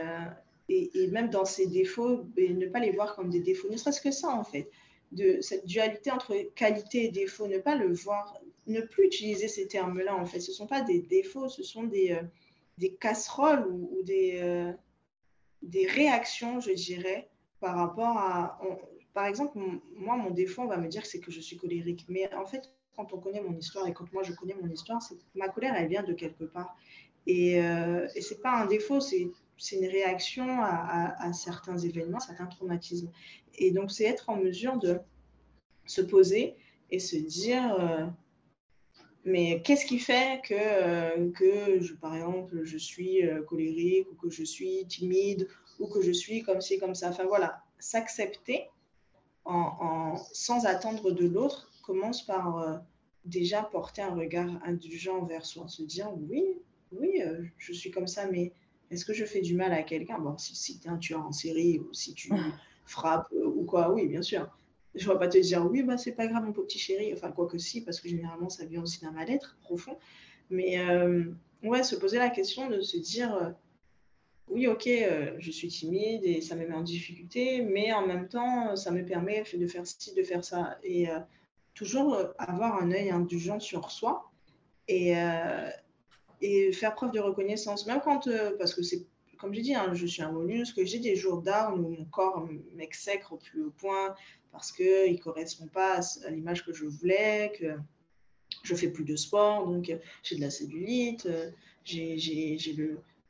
[0.70, 4.12] et, même dans ses défauts, ne pas les voir comme des défauts, ne serait-ce que
[4.12, 4.70] ça, en fait
[5.14, 8.38] de cette dualité entre qualité et défaut, ne pas le voir,
[8.68, 10.39] ne plus utiliser ces termes-là, en fait.
[10.39, 12.24] Ce ne sont pas des défauts, ce sont des, euh,
[12.78, 14.72] des casseroles ou, des, euh,
[15.61, 18.59] des réactions, je dirais, par rapport à...
[19.14, 19.57] par exemple,
[19.95, 22.05] moi, mon défaut, on va me dire c'est que je suis colérique.
[22.09, 25.01] Mais en fait, quand on connaît mon histoire et quand moi, je connais mon histoire,
[25.36, 26.76] ma colère, elle vient de quelque part.
[27.26, 29.30] Et, euh, et ce n'est pas un défaut, c'est
[29.64, 33.09] c'est une réaction à, certains événements, certains traumatismes.
[33.55, 34.99] Et donc, c'est être en mesure de
[35.86, 36.57] se poser
[36.91, 38.05] et se dire, euh,
[39.24, 44.16] mais qu'est-ce qui fait que, euh, que je, par exemple, je suis euh, colérique ou
[44.16, 45.47] que je suis timide
[45.80, 47.07] ou que je suis comme ci, comme ça?
[47.07, 48.68] Enfin voilà, s'accepter
[49.45, 52.82] en, sans attendre de l'autre commence par
[53.24, 56.43] déjà porter un regard indulgent vers soi, se dire, oui,
[56.91, 57.22] oui,
[57.57, 58.51] je suis comme ça, mais
[58.94, 60.20] est-ce que je fais du mal à quelqu'un?
[60.20, 62.32] Bon, si, si tu es un tueur en série ou si tu
[62.86, 64.48] frappes euh, ou quoi, oui, bien sûr.
[64.96, 67.12] Je ne vais pas te dire, oui, bah, c'est pas grave, mon petit chéri.
[67.14, 69.98] Enfin, quoi que si, parce que généralement, ça vient aussi d'un mal-être profond.
[70.52, 71.26] Mais euh,
[71.64, 73.50] ouais, se poser la question de se dire, euh,
[74.48, 74.88] oui, ok,
[75.39, 79.04] je suis timide et ça me met en difficulté, mais en même temps, ça me
[79.04, 80.78] permet de faire ci, de faire ça.
[80.84, 81.08] Et
[81.74, 84.30] toujours avoir un œil indulgent sur soi.
[84.88, 85.16] Et,
[86.44, 89.94] et faire preuve de reconnaissance, même quand, euh, parce que c'est, comme j'ai dit, hein,
[89.94, 93.74] je suis un mollusque, j'ai des jours d'armes où mon corps m'exècre au plus haut
[93.78, 94.14] point
[94.52, 97.78] parce qu'il ne correspond pas à l'image que je voulais, que
[98.64, 101.50] je fais plus de sport, donc euh, j'ai de la cellulite, euh,
[101.86, 102.76] j'ai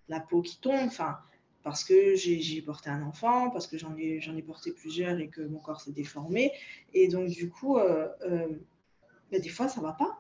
[0.09, 1.20] la peau qui tombe, enfin,
[1.61, 5.41] parce que j'ai porté un enfant, parce que j'en ai, ai porté plusieurs et que
[5.41, 6.51] mon corps s'est déformé.
[6.93, 10.18] Et donc, du coup, bah, des fois, ça ne va pas.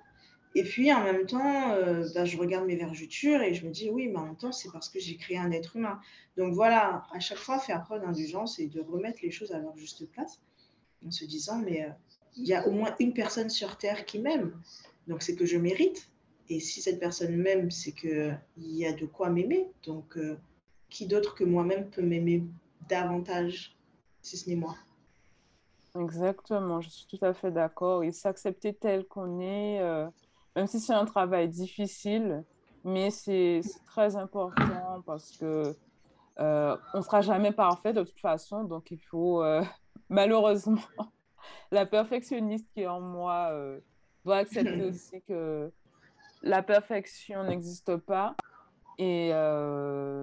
[0.55, 3.89] Et puis en même temps, euh, bah, je regarde mes vergetures et je me dis
[3.89, 5.99] oui, mais en même temps, c'est parce que j'ai créé un être humain.
[6.37, 9.75] Donc voilà, à chaque fois, faire preuve d'indulgence et de remettre les choses à leur
[9.75, 10.39] juste place
[11.05, 11.89] en se disant mais euh,
[12.37, 14.59] il y a au moins une personne sur Terre qui m'aime.
[15.07, 16.09] Donc c'est que je mérite.
[16.49, 19.67] Et si cette personne m'aime, c'est qu'il y a de quoi m'aimer.
[19.83, 20.37] Donc euh,
[20.89, 22.43] qui d'autre que moi-même peut m'aimer
[22.87, 23.75] davantage,
[24.21, 24.75] si ce n'est moi?
[25.99, 28.03] Exactement, je suis tout à fait d'accord.
[28.03, 29.79] Et s'accepter tel qu'on est
[30.55, 32.43] même si c'est un travail difficile,
[32.83, 35.75] mais c'est très important parce que
[36.39, 39.63] euh, on ne sera jamais parfait de toute façon, donc il faut euh,
[40.09, 40.81] malheureusement
[41.71, 43.79] la perfectionniste qui est en moi euh,
[44.25, 45.71] doit accepter aussi que
[46.41, 48.35] la perfection n'existe pas
[48.99, 49.31] et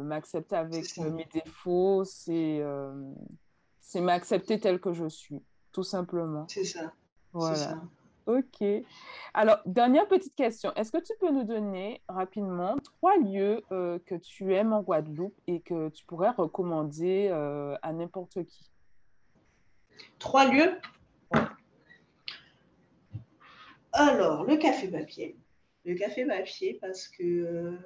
[0.04, 2.62] m'accepter avec mes défauts, c'est
[3.80, 6.46] c'est m'accepter tel que je suis, tout simplement.
[6.48, 6.92] C'est ça.
[7.32, 7.80] Voilà.
[8.30, 8.62] Ok.
[9.34, 10.72] Alors, dernière petite question.
[10.76, 15.34] Est-ce que tu peux nous donner rapidement trois lieux euh, que tu aimes en Guadeloupe
[15.48, 18.70] et que tu pourrais recommander euh, à n'importe qui?
[20.20, 20.78] Trois lieux?
[23.92, 25.36] Alors, le café papier.
[25.84, 27.76] Le café papier parce que euh,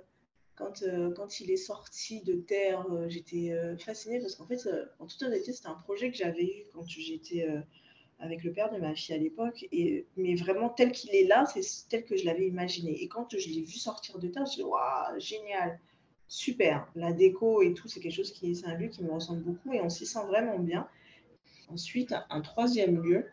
[0.56, 0.84] quand,
[1.16, 4.68] quand il est sorti de terre, j'étais fascinée parce qu'en fait,
[4.98, 7.48] en toute honnêteté, c'était un projet que j'avais eu quand j'étais
[8.18, 9.66] avec le père de ma fille à l'époque.
[10.16, 13.02] Mais vraiment, tel qu'il est là, c'est tel que je l'avais imaginé.
[13.02, 15.80] Et quand je l'ai vu sortir de terre, je me suis dit, waouh, génial,
[16.28, 16.88] super.
[16.94, 19.72] La déco et tout, c'est quelque chose qui est un lieu qui me ressemble beaucoup
[19.72, 20.88] et on s'y sent vraiment bien.
[21.68, 23.26] Ensuite, un troisième lieu,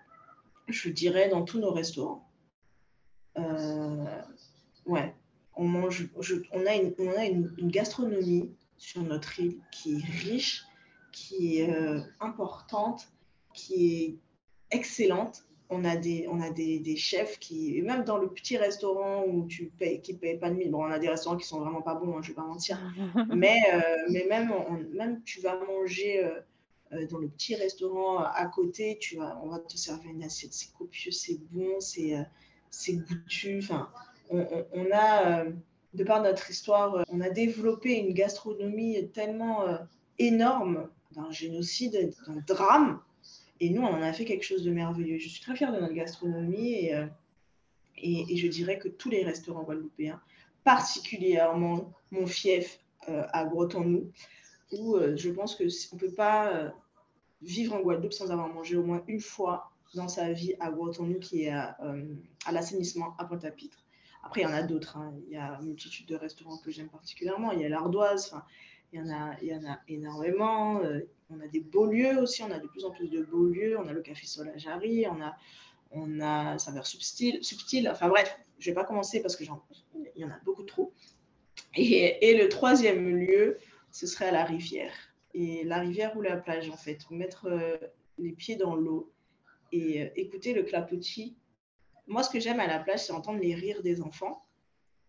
[0.68, 2.28] je dirais dans tous nos restaurants.
[3.38, 4.22] Euh,
[4.86, 5.14] ouais,
[5.56, 10.64] on mange, on a, une, on a une, gastronomie sur notre île qui est riche,
[11.12, 13.12] qui est euh, importante,
[13.54, 14.18] qui est
[14.72, 15.44] excellente.
[15.74, 19.48] On a des, on a des, des, chefs qui, même dans le petit restaurant où
[19.48, 21.62] tu payes, qui ne payent pas de mille, bon, on a des restaurants qui sont
[21.62, 22.78] vraiment pas bons, hein, je ne vais pas mentir,
[23.34, 24.52] mais, euh, mais même,
[24.94, 26.42] même tu vas manger euh,
[26.92, 30.52] euh, dans le petit restaurant à côté, tu vas, on va te servir une assiette,
[30.52, 32.18] c'est copieux, c'est bon, c'est
[32.70, 33.60] c'est goûtu.
[33.64, 33.90] Enfin,
[34.30, 35.46] on, on, a,
[35.94, 39.66] de par notre histoire, on a développé une gastronomie tellement
[40.20, 43.00] énorme d'un génocide, d'un drame,
[43.62, 45.18] et nous, on en a fait quelque chose de merveilleux.
[45.20, 47.06] Je suis très fière de notre gastronomie et, euh,
[48.04, 50.20] je dirais que tous les restaurants guadeloupéens
[50.64, 54.12] particulièrement mon fief à Breton-Nou,
[54.74, 56.72] où je pense qu'on ne peut pas
[57.42, 61.20] vivre en Guadeloupe sans avoir mangé au moins une fois dans sa vie à Breton-Nou,
[61.20, 61.78] qui est à,
[62.52, 63.84] l'assainissement à Pointe-à-Pitre.
[64.24, 64.98] Après, il y en a d'autres.
[64.98, 65.14] Hein.
[65.28, 67.52] Il y a une multitude de restaurants que j'aime particulièrement.
[67.52, 68.34] Il y a l'Ardoise.
[68.94, 69.04] il, y
[69.42, 70.82] il y en a énormément.
[71.32, 72.44] On a des beaux lieux aussi.
[72.44, 73.78] On a de plus en plus de beaux lieux.
[73.80, 75.06] On a le Café Solajari.
[75.08, 75.36] On a,
[75.92, 77.44] on a Saveur Subtil.
[77.44, 77.90] subtil.
[77.90, 80.94] Enfin bref, je ne vais pas commencer parce qu'il y en a beaucoup trop.
[81.76, 83.58] Et, et, le troisième lieu,
[83.92, 84.94] ce serait à la rivière.
[85.34, 87.10] Et la rivière ou la plage, en fait.
[87.10, 87.78] Mettre euh,
[88.18, 89.12] les pieds dans l'eau
[89.72, 91.38] et euh, écouter le clapotis
[92.08, 94.46] moi, ce que j'aime à la plage, c'est entendre les rires des enfants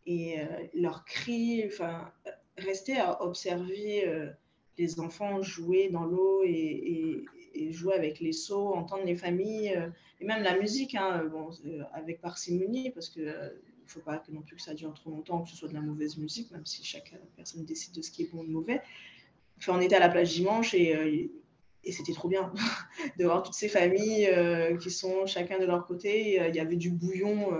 [0.06, 0.44] et euh,
[0.74, 2.12] leurs cris, enfin,
[2.56, 4.30] rester à observer
[4.78, 7.24] les enfants jouer dans l'eau et,
[7.70, 9.88] jouer avec les seaux, entendre les familles euh,
[10.20, 11.50] et même la musique, hein, bon,
[11.92, 15.42] avec parcimonie, parce qu'il ne faut pas que non plus que ça dure trop longtemps,
[15.42, 18.22] que ce soit de la mauvaise musique, même si chaque personne décide de ce qui
[18.22, 18.80] est bon ou mauvais.
[19.68, 21.30] On était à la plage dimanche et
[21.84, 22.52] et c'était trop bien
[23.18, 26.40] de voir toutes ces familles euh, qui sont chacun de leur côté.
[26.40, 27.52] Euh, il y avait du bouillon.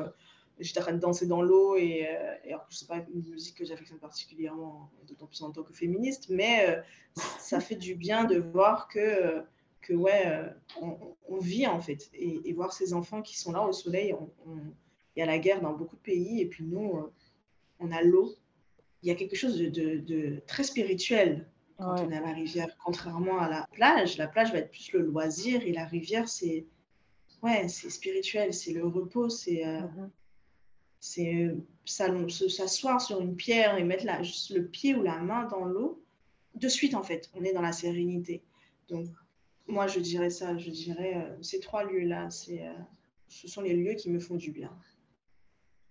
[0.62, 1.76] Euh, j'étais en train de danser dans l'eau.
[1.76, 2.06] Et,
[2.44, 5.72] et alors, je sais pas une musique que j'affectionne particulièrement, d'autant plus en tant que
[5.72, 6.28] féministe.
[6.30, 6.82] Mais
[7.38, 9.42] ça fait du bien de voir que,
[9.80, 10.24] que ouais,
[10.80, 12.10] on, vit en fait.
[12.14, 14.14] Et, voir ces enfants qui sont là au soleil.
[14.46, 16.40] il y a la guerre dans beaucoup de pays.
[16.40, 17.10] Et puis nous,
[17.80, 18.34] on a l'eau.
[19.02, 22.32] Il y a quelque chose de, de, de très spirituel quand on est à la
[22.32, 22.76] rivière.
[22.84, 26.66] Contrairement à la plage, la plage va être plus le loisir et la rivière, c'est
[27.42, 30.10] ouais, c'est spirituel, c'est le repos, c'est euh, mhm.
[31.02, 31.52] C'est
[31.88, 36.00] s'asseoir sur une pierre et mettre la, juste le pied ou la main dans l'eau.
[36.54, 38.40] De suite, en fait, on est dans la sérénité.
[38.88, 39.08] Donc,
[39.66, 42.72] moi, je dirais ça, je dirais euh, ces trois lieux-là, c'est euh,
[43.26, 44.70] ce sont les lieux qui me font du bien.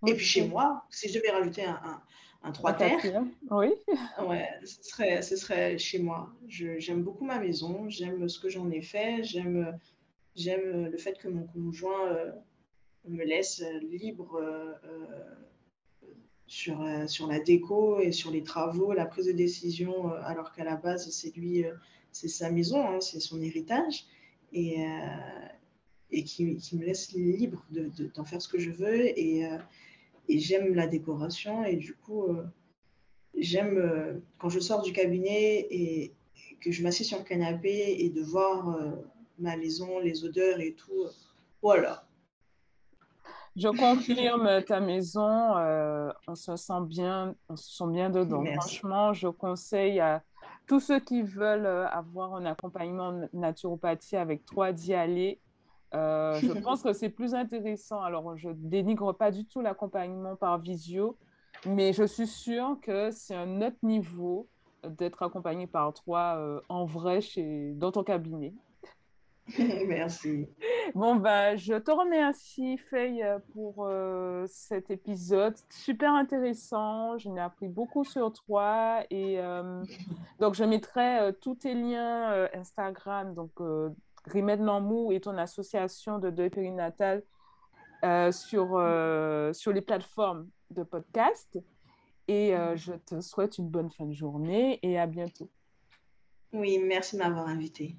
[0.06, 2.02] Et puis chez moi, si je devais rajouter un,
[2.42, 3.22] un trois terres.
[3.50, 3.68] Oui.
[4.26, 6.32] Ouais, ce serait, ce serait chez moi.
[6.48, 9.78] J'aime beaucoup ma maison, j'aime ce que j'en ai fait, j'aime
[10.34, 12.32] j'aime le fait que mon conjoint euh,
[13.08, 16.06] me laisse libre euh, euh,
[16.46, 20.76] sur, sur la déco et sur les travaux, la prise de décision, alors qu'à la
[20.76, 21.64] base, c'est lui,
[22.10, 24.04] c'est sa maison, hein, c'est son héritage.
[24.52, 24.76] Et,
[26.10, 29.18] et qui, qui, me laisse libre d'en de, d'en faire ce que je veux.
[29.18, 29.46] Et,
[30.28, 32.44] et j'aime la décoration et du coup, euh,
[33.36, 36.12] j'aime euh, quand je sors du cabinet et,
[36.60, 38.92] que je m'assieds sur le canapé et de voir euh,
[39.38, 41.06] ma maison, les odeurs et tout.
[41.60, 42.06] voilà.
[43.56, 45.54] Je confirme ta maison,
[46.26, 48.44] on se sent bien, on se sent bien dedans.
[48.60, 50.22] Franchement, je conseille à
[50.66, 55.40] tous ceux qui veulent avoir un accompagnement naturopathie avec toi d'y aller
[55.94, 58.02] euh, je pense que c'est plus intéressant.
[58.02, 61.16] Alors, je dénigre pas du tout l'accompagnement par visio,
[61.66, 64.48] mais je suis sûre que c'est un autre niveau
[64.84, 68.52] d'être accompagné par toi euh, en vrai chez, dans ton cabinet.
[69.86, 70.48] Merci.
[70.94, 77.18] Bon, ben, je te remercie, Faye, pour euh, cet épisode super intéressant.
[77.18, 79.00] Je n'ai appris beaucoup sur toi.
[79.10, 79.38] Et
[80.40, 83.50] donc, je mettrai tous tes liens Instagram, donc
[84.26, 87.22] Rimed Namou et ton association de deuil périnatal
[88.04, 91.58] euh, sur, euh, sur les plateformes de podcast.
[92.26, 95.50] Et euh, je te souhaite une bonne fin de journée et à bientôt.
[96.52, 97.96] Oui, merci de m'avoir invité.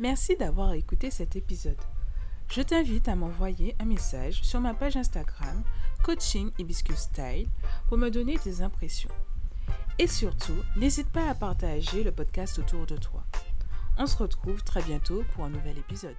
[0.00, 1.76] Merci d'avoir écouté cet épisode.
[2.48, 5.62] Je t'invite à m'envoyer un message sur ma page Instagram
[6.02, 7.48] Coaching Hibiscus Style
[7.86, 9.10] pour me donner tes impressions.
[9.98, 13.22] Et surtout, n'hésite pas à partager le podcast autour de toi.
[13.98, 16.16] On se retrouve très bientôt pour un nouvel épisode.